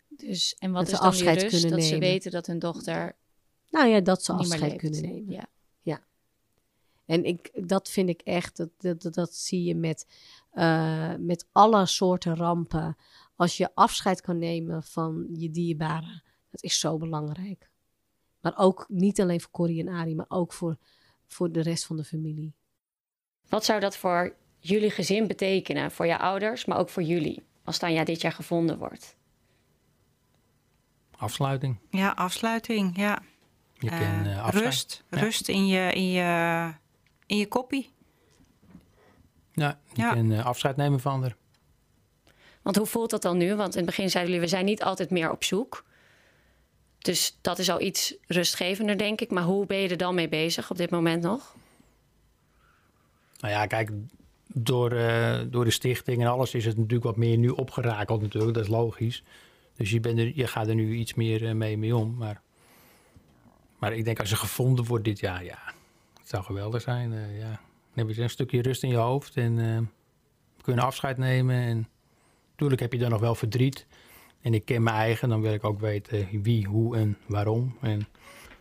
Dus, 0.10 0.56
en 0.60 0.72
wat 0.72 0.80
Dat 0.86 0.92
is 0.92 0.96
ze 0.98 1.02
die 1.02 1.08
afscheid 1.12 1.42
rust? 1.42 1.50
kunnen 1.56 1.70
Dat 1.78 1.88
ze 1.88 1.94
nemen. 1.94 2.08
weten 2.10 2.32
dat 2.32 2.46
hun 2.46 2.60
dochter 2.60 3.16
Nou 3.70 3.88
ja, 3.88 4.00
dat 4.02 4.24
ze 4.24 4.34
afscheid 4.34 4.76
kunnen 4.76 5.02
nemen. 5.02 5.32
Ja. 5.34 5.46
En 7.06 7.24
ik, 7.24 7.68
dat 7.68 7.90
vind 7.90 8.10
ik 8.10 8.22
echt, 8.22 8.58
dat, 8.58 8.70
dat, 8.78 9.02
dat, 9.02 9.14
dat 9.14 9.34
zie 9.36 9.64
je 9.64 9.76
met, 9.76 10.08
eh, 10.52 11.14
met 11.20 11.48
alle 11.52 11.86
soorten 11.86 12.36
rampen. 12.36 12.98
Als 13.36 13.58
je 13.58 13.70
afscheid 13.74 14.22
kan 14.22 14.38
nemen 14.38 14.84
van 14.84 15.28
je 15.34 15.50
dierbaren, 15.52 16.24
dat 16.50 16.64
is 16.64 16.80
zo 16.80 16.98
belangrijk. 16.98 17.70
Maar 18.42 18.58
ook 18.58 18.86
niet 18.90 19.22
alleen 19.22 19.42
voor 19.42 19.52
Corrie 19.52 19.80
en 19.88 19.94
Arie, 19.94 20.16
maar 20.16 20.26
ook 20.30 20.54
voor, 20.54 20.78
voor 21.28 21.52
de 21.52 21.62
rest 21.62 21.86
van 21.86 21.96
de 21.96 22.04
familie. 22.04 22.54
Wat 23.50 23.66
zou 23.66 23.80
dat 23.80 23.98
voor 23.98 24.36
jullie 24.60 24.90
gezin 24.92 25.28
betekenen? 25.28 25.92
Voor 25.92 26.06
je 26.06 26.18
ouders, 26.20 26.66
maar 26.66 26.78
ook 26.78 26.90
voor 26.90 27.04
jullie? 27.04 27.44
Als 27.64 27.78
Tanja 27.78 28.04
dit 28.04 28.22
jaar 28.22 28.32
gevonden 28.32 28.78
wordt. 28.78 29.16
Afsluiting. 31.18 31.78
Ja, 31.90 32.10
afsluiting, 32.12 32.98
ja. 32.98 33.22
Je 33.74 33.90
Eh, 33.90 34.00
kan 34.00 34.26
eh, 34.26 34.48
rust, 34.52 35.04
Ja. 35.10 35.20
rust 35.20 35.50
in 35.50 35.68
je, 35.68 35.92
in 35.94 36.12
je, 36.12 36.74
in 37.26 37.38
je 37.38 37.48
koppie. 37.48 37.90
Ja, 39.54 39.80
je 39.94 40.02
Ja. 40.02 40.14
kan 40.14 40.32
eh, 40.32 40.46
afscheid 40.46 40.76
nemen 40.76 41.00
van 41.00 41.22
haar. 41.22 41.36
Want 42.62 42.76
hoe 42.78 42.86
voelt 42.86 43.10
dat 43.10 43.22
dan 43.22 43.38
nu? 43.38 43.56
Want 43.56 43.72
in 43.72 43.78
het 43.78 43.86
begin 43.86 44.10
zeiden 44.10 44.34
jullie, 44.34 44.48
we 44.50 44.56
zijn 44.56 44.66
niet 44.66 44.84
altijd 44.84 45.10
meer 45.10 45.32
op 45.32 45.44
zoek. 45.44 45.86
Dus 46.98 47.38
dat 47.42 47.60
is 47.60 47.70
al 47.70 47.82
iets 47.82 48.16
rustgevender, 48.28 48.98
denk 48.98 49.22
ik. 49.22 49.32
Maar 49.32 49.44
hoe 49.44 49.66
ben 49.66 49.78
je 49.78 49.90
er 49.90 49.98
dan 49.98 50.16
mee 50.16 50.30
bezig 50.30 50.72
op 50.72 50.78
dit 50.78 50.90
moment 50.90 51.24
nog? 51.24 51.56
Nou 53.40 53.54
ja, 53.54 53.66
kijk, 53.66 53.90
door, 54.48 54.92
eh, 54.92 55.40
door 55.50 55.64
de 55.66 55.72
stichting 55.72 56.22
en 56.22 56.28
alles 56.28 56.54
is 56.54 56.66
het 56.66 56.78
natuurlijk 56.78 57.04
wat 57.04 57.16
meer 57.18 57.38
nu 57.38 57.50
opgerakeld 57.50 58.22
natuurlijk. 58.22 58.54
Dat 58.54 58.64
is 58.64 58.70
logisch. 58.70 59.24
Dus 59.76 59.92
je, 59.92 60.00
bent 60.00 60.20
er, 60.20 60.32
je 60.36 60.48
gaat 60.48 60.68
er 60.68 60.76
nu 60.76 60.94
iets 60.96 61.14
meer 61.14 61.48
eh, 61.48 61.54
mee, 61.54 61.78
mee 61.78 61.96
om. 61.96 62.16
Maar, 62.18 62.42
maar 63.80 63.94
ik 63.94 64.06
denk 64.06 64.20
als 64.20 64.30
ze 64.30 64.36
gevonden 64.36 64.86
wordt 64.86 65.04
dit 65.04 65.20
jaar, 65.20 65.44
ja, 65.44 65.60
het 66.26 66.34
zou 66.34 66.44
geweldig 66.44 66.82
zijn. 66.82 67.14
eh, 67.14 67.40
ja. 67.40 67.50
Dan 67.94 68.08
heb 68.08 68.16
je 68.16 68.22
een 68.22 68.30
stukje 68.30 68.62
rust 68.62 68.84
in 68.84 68.90
je 68.90 68.96
hoofd 68.96 69.38
en 69.38 69.60
eh, 69.60 69.82
kunnen 70.62 70.84
afscheid 70.84 71.18
nemen. 71.18 71.56
En 71.56 71.88
natuurlijk 72.52 72.82
heb 72.82 72.94
je 72.94 73.00
dan 73.00 73.10
nog 73.10 73.20
wel 73.20 73.36
verdriet. 73.36 73.86
En 74.42 74.54
ik 74.54 74.66
ken 74.66 74.84
mijn 74.84 74.96
eigen, 74.96 75.30
dan 75.30 75.42
wil 75.42 75.54
ik 75.54 75.64
ook 75.64 75.80
weten 75.80 76.42
wie, 76.42 76.68
hoe 76.68 76.98
en 76.98 77.18
waarom. 77.26 77.78
En, 77.82 78.08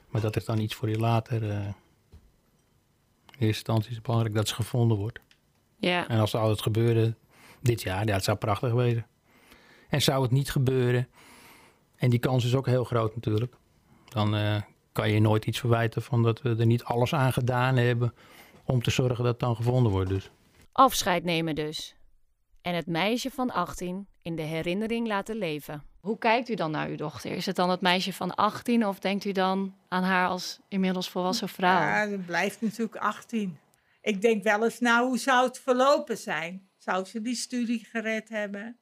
maar 0.09 0.21
dat 0.21 0.37
is 0.37 0.45
dan 0.45 0.59
iets 0.59 0.75
voor 0.75 0.89
je 0.89 0.99
later. 0.99 1.51
eh, 1.51 1.57
in 1.57 1.75
eerste 3.31 3.47
instantie 3.47 3.89
is 3.89 3.95
het 3.95 4.05
belangrijk 4.05 4.35
dat 4.35 4.49
ze 4.49 4.55
gevonden 4.55 4.97
wordt. 4.97 5.21
Ja. 5.77 6.09
En 6.09 6.21
als 6.21 6.31
zou 6.31 6.51
het 6.51 6.63
gebeuren 6.63 7.17
dit 7.61 7.83
jaar, 7.83 8.07
ja, 8.07 8.15
het 8.15 8.25
zou 8.25 8.37
prachtig 8.37 8.73
wezen. 8.73 9.07
En 9.89 10.03
zou 10.03 10.23
het 10.23 10.31
niet 10.31 10.51
gebeuren, 10.51 11.09
en 11.97 12.11
die 12.11 12.19
kans 12.19 12.45
is 12.45 12.55
ook 12.55 12.67
heel 12.67 12.85
groot 12.85 13.15
natuurlijk, 13.15 13.55
dan 14.09 14.35
kan 14.95 15.11
je 15.11 15.21
nooit 15.21 15.45
iets 15.45 15.59
verwijten 15.59 16.03
van 16.03 16.23
dat 16.23 16.43
we 16.43 16.57
er 16.59 16.67
niet 16.67 16.85
alles 16.85 17.15
aan 17.15 17.33
gedaan 17.33 17.77
hebben 17.77 18.15
om 18.65 18.83
te 18.83 18.91
zorgen 18.91 19.17
dat 19.17 19.33
het 19.33 19.41
dan 19.41 19.57
gevonden 19.57 19.93
wordt. 19.93 20.09
Dus. 20.09 20.31
Afscheid 20.73 21.25
nemen 21.25 21.55
dus. 21.55 21.97
En 22.63 22.75
het 22.75 22.87
meisje 22.87 23.31
van 23.31 23.51
18 23.51 24.07
in 24.23 24.37
de 24.37 24.43
herinnering 24.43 25.07
laten 25.07 25.37
leven. 25.37 25.83
Hoe 26.01 26.19
kijkt 26.19 26.49
u 26.49 26.55
dan 26.55 26.71
naar 26.71 26.89
uw 26.89 26.97
dochter? 26.97 27.31
Is 27.31 27.47
het 27.47 27.57
dan 27.57 27.71
het 27.71 27.81
meisje 27.81 28.13
van 28.13 28.35
18 28.35 28.87
of 28.87 28.99
denkt 28.99 29.25
u 29.25 29.33
dan 29.33 29.75
aan 29.89 30.03
haar 30.03 30.29
als 30.29 30.61
inmiddels 30.69 31.11
volwassen 31.11 31.49
vrouw? 31.49 31.81
Ja, 31.81 32.07
dat 32.07 32.27
blijft 32.27 32.61
natuurlijk 32.61 32.97
18. 32.97 33.59
Ik 34.03 34.21
denk 34.21 34.43
wel 34.43 34.65
eens, 34.65 34.81
nou, 34.81 35.07
hoe 35.07 35.19
zou 35.19 35.47
het 35.47 35.59
verlopen 35.59 36.19
zijn? 36.19 36.69
Zou 36.79 37.05
ze 37.05 37.21
die 37.21 37.35
studie 37.35 37.85
gered 37.85 38.29
hebben? 38.29 38.79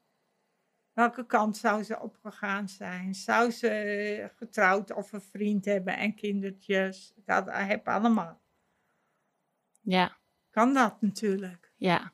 Welke 0.93 1.27
kant 1.27 1.57
zou 1.57 1.83
ze 1.83 2.01
opgegaan 2.01 2.69
zijn? 2.69 3.15
Zou 3.15 3.51
ze 3.51 4.31
getrouwd 4.37 4.93
of 4.93 5.13
een 5.13 5.21
vriend 5.23 5.65
hebben 5.65 5.97
en 5.97 6.15
kindertjes? 6.15 7.15
Dat 7.25 7.47
heb 7.51 7.89
allemaal. 7.89 8.41
Ja. 9.81 10.19
Kan 10.51 10.75
dat 10.75 11.01
natuurlijk. 11.01 11.73
Ja. 11.77 12.13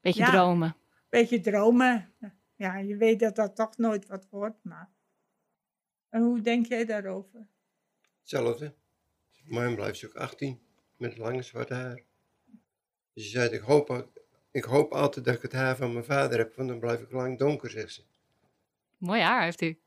Beetje 0.00 0.20
Ja. 0.24 0.30
dromen. 0.30 0.76
Beetje 1.08 1.40
dromen. 1.40 2.14
Ja, 2.56 2.76
je 2.76 2.96
weet 2.96 3.20
dat 3.20 3.36
dat 3.36 3.56
toch 3.56 3.76
nooit 3.76 4.06
wat 4.06 4.28
wordt, 4.30 4.64
maar... 4.64 4.92
En 6.08 6.22
hoe 6.22 6.40
denk 6.40 6.66
jij 6.66 6.84
daarover? 6.84 7.46
Hetzelfde. 8.20 8.74
Mijn 9.44 9.74
blijft 9.74 9.98
ze 9.98 10.06
ook 10.06 10.14
18 10.14 10.60
met 10.96 11.16
lange 11.16 11.42
zwarte 11.42 11.74
haar. 11.74 12.02
Dus 13.12 13.24
ze 13.24 13.30
zei, 13.30 13.48
ik 13.50 13.60
hoop, 13.60 14.13
ik 14.54 14.64
hoop 14.64 14.92
altijd 14.92 15.24
dat 15.24 15.34
ik 15.34 15.42
het 15.42 15.52
haar 15.52 15.76
van 15.76 15.92
mijn 15.92 16.04
vader 16.04 16.38
heb, 16.38 16.56
want 16.56 16.68
dan 16.68 16.78
blijf 16.78 17.00
ik 17.00 17.10
lang 17.10 17.38
donker, 17.38 17.70
zegt 17.70 17.92
ze. 17.92 18.02
Mooi 18.98 19.20
haar 19.20 19.42
heeft 19.42 19.60
u. 19.62 19.78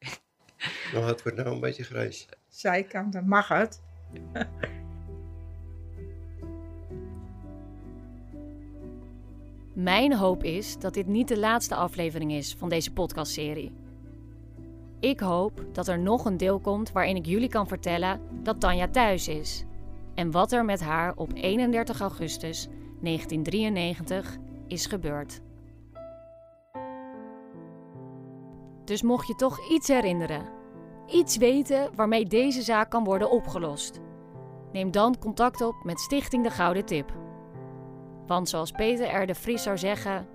Dan 0.94 1.04
had 1.04 1.24
het 1.24 1.36
nou 1.36 1.50
een 1.50 1.60
beetje 1.60 1.84
grijs. 1.84 2.28
Zijkant, 2.48 3.14
dan 3.14 3.28
mag 3.28 3.48
het. 3.48 3.82
Mijn 9.74 10.14
hoop 10.14 10.44
is 10.44 10.78
dat 10.80 10.94
dit 10.94 11.08
niet 11.08 11.28
de 11.28 11.40
laatste 11.40 11.76
aflevering 11.76 12.32
is 12.32 12.56
van 12.58 12.70
deze 12.70 12.94
podcastserie. 12.94 13.74
Ik 15.00 15.20
hoop 15.20 15.66
dat 15.72 15.88
er 15.88 16.00
nog 16.00 16.26
een 16.26 16.38
deel 16.38 16.60
komt 16.60 16.92
waarin 16.92 17.16
ik 17.16 17.26
jullie 17.26 17.50
kan 17.50 17.68
vertellen 17.68 18.22
dat 18.44 18.60
Tanja 18.60 18.88
thuis 18.88 19.28
is. 19.28 19.66
En 20.16 20.32
wat 20.32 20.52
er 20.52 20.66
met 20.66 20.82
haar 20.82 21.16
op 21.16 21.32
31 21.34 22.00
augustus 22.00 22.68
1993 23.02 24.38
is 24.68 24.86
gebeurd. 24.86 25.42
Dus 28.84 29.02
mocht 29.02 29.28
je 29.28 29.36
toch 29.36 29.70
iets 29.70 29.88
herinneren, 29.88 30.46
iets 31.08 31.38
weten 31.38 31.96
waarmee 31.96 32.26
deze 32.26 32.62
zaak 32.62 32.90
kan 32.90 33.04
worden 33.04 33.32
opgelost, 33.32 34.00
neem 34.72 34.92
dan 34.92 35.20
contact 35.20 35.62
op 35.62 35.76
met 35.84 36.00
Stichting 36.00 36.44
de 36.44 36.50
Gouden 36.50 36.86
Tip. 36.86 37.14
Want 38.28 38.50
zoals 38.50 38.72
Peter 38.72 39.22
R. 39.22 39.26
de 39.26 39.36
Vries 39.36 39.64
zou 39.64 39.78
zeggen: 39.78 40.28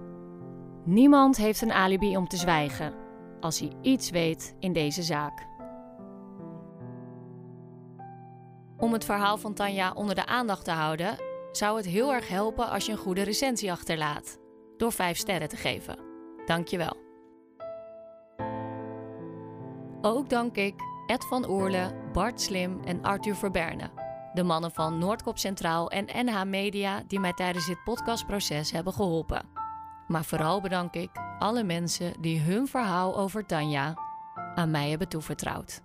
niemand 0.84 1.36
heeft 1.36 1.62
een 1.62 1.72
alibi 1.72 2.16
om 2.16 2.28
te 2.28 2.36
zwijgen 2.36 2.94
als 3.40 3.58
hij 3.58 3.72
iets 3.80 4.10
weet 4.10 4.54
in 4.58 4.72
deze 4.72 5.02
zaak. 5.02 5.46
Om 8.76 8.92
het 8.92 9.04
verhaal 9.04 9.36
van 9.36 9.54
Tanja 9.54 9.92
onder 9.92 10.14
de 10.14 10.26
aandacht 10.26 10.64
te 10.64 10.70
houden, 10.70 11.16
zou 11.52 11.76
het 11.76 11.86
heel 11.86 12.12
erg 12.12 12.28
helpen 12.28 12.68
als 12.68 12.86
je 12.86 12.92
een 12.92 12.98
goede 12.98 13.22
recensie 13.22 13.72
achterlaat. 13.72 14.38
Door 14.76 14.92
5 14.92 15.16
sterren 15.16 15.48
te 15.48 15.56
geven. 15.56 15.98
Dankjewel. 16.46 16.96
Ook 20.00 20.30
dank 20.30 20.56
ik 20.56 20.74
Ed 21.06 21.24
van 21.24 21.46
Oorle, 21.46 21.94
Bart 22.12 22.40
Slim 22.40 22.80
en 22.84 23.02
Arthur 23.02 23.36
Verberne. 23.36 23.90
De 24.34 24.42
mannen 24.42 24.70
van 24.70 24.98
Noordkop 24.98 25.38
Centraal 25.38 25.90
en 25.90 26.26
NH 26.26 26.44
Media 26.44 27.02
die 27.06 27.20
mij 27.20 27.32
tijdens 27.32 27.66
dit 27.66 27.84
podcastproces 27.84 28.70
hebben 28.70 28.92
geholpen. 28.92 29.48
Maar 30.06 30.24
vooral 30.24 30.60
bedank 30.60 30.94
ik 30.94 31.10
alle 31.38 31.64
mensen 31.64 32.20
die 32.20 32.40
hun 32.40 32.66
verhaal 32.66 33.18
over 33.18 33.46
Tanja 33.46 33.94
aan 34.54 34.70
mij 34.70 34.90
hebben 34.90 35.08
toevertrouwd. 35.08 35.80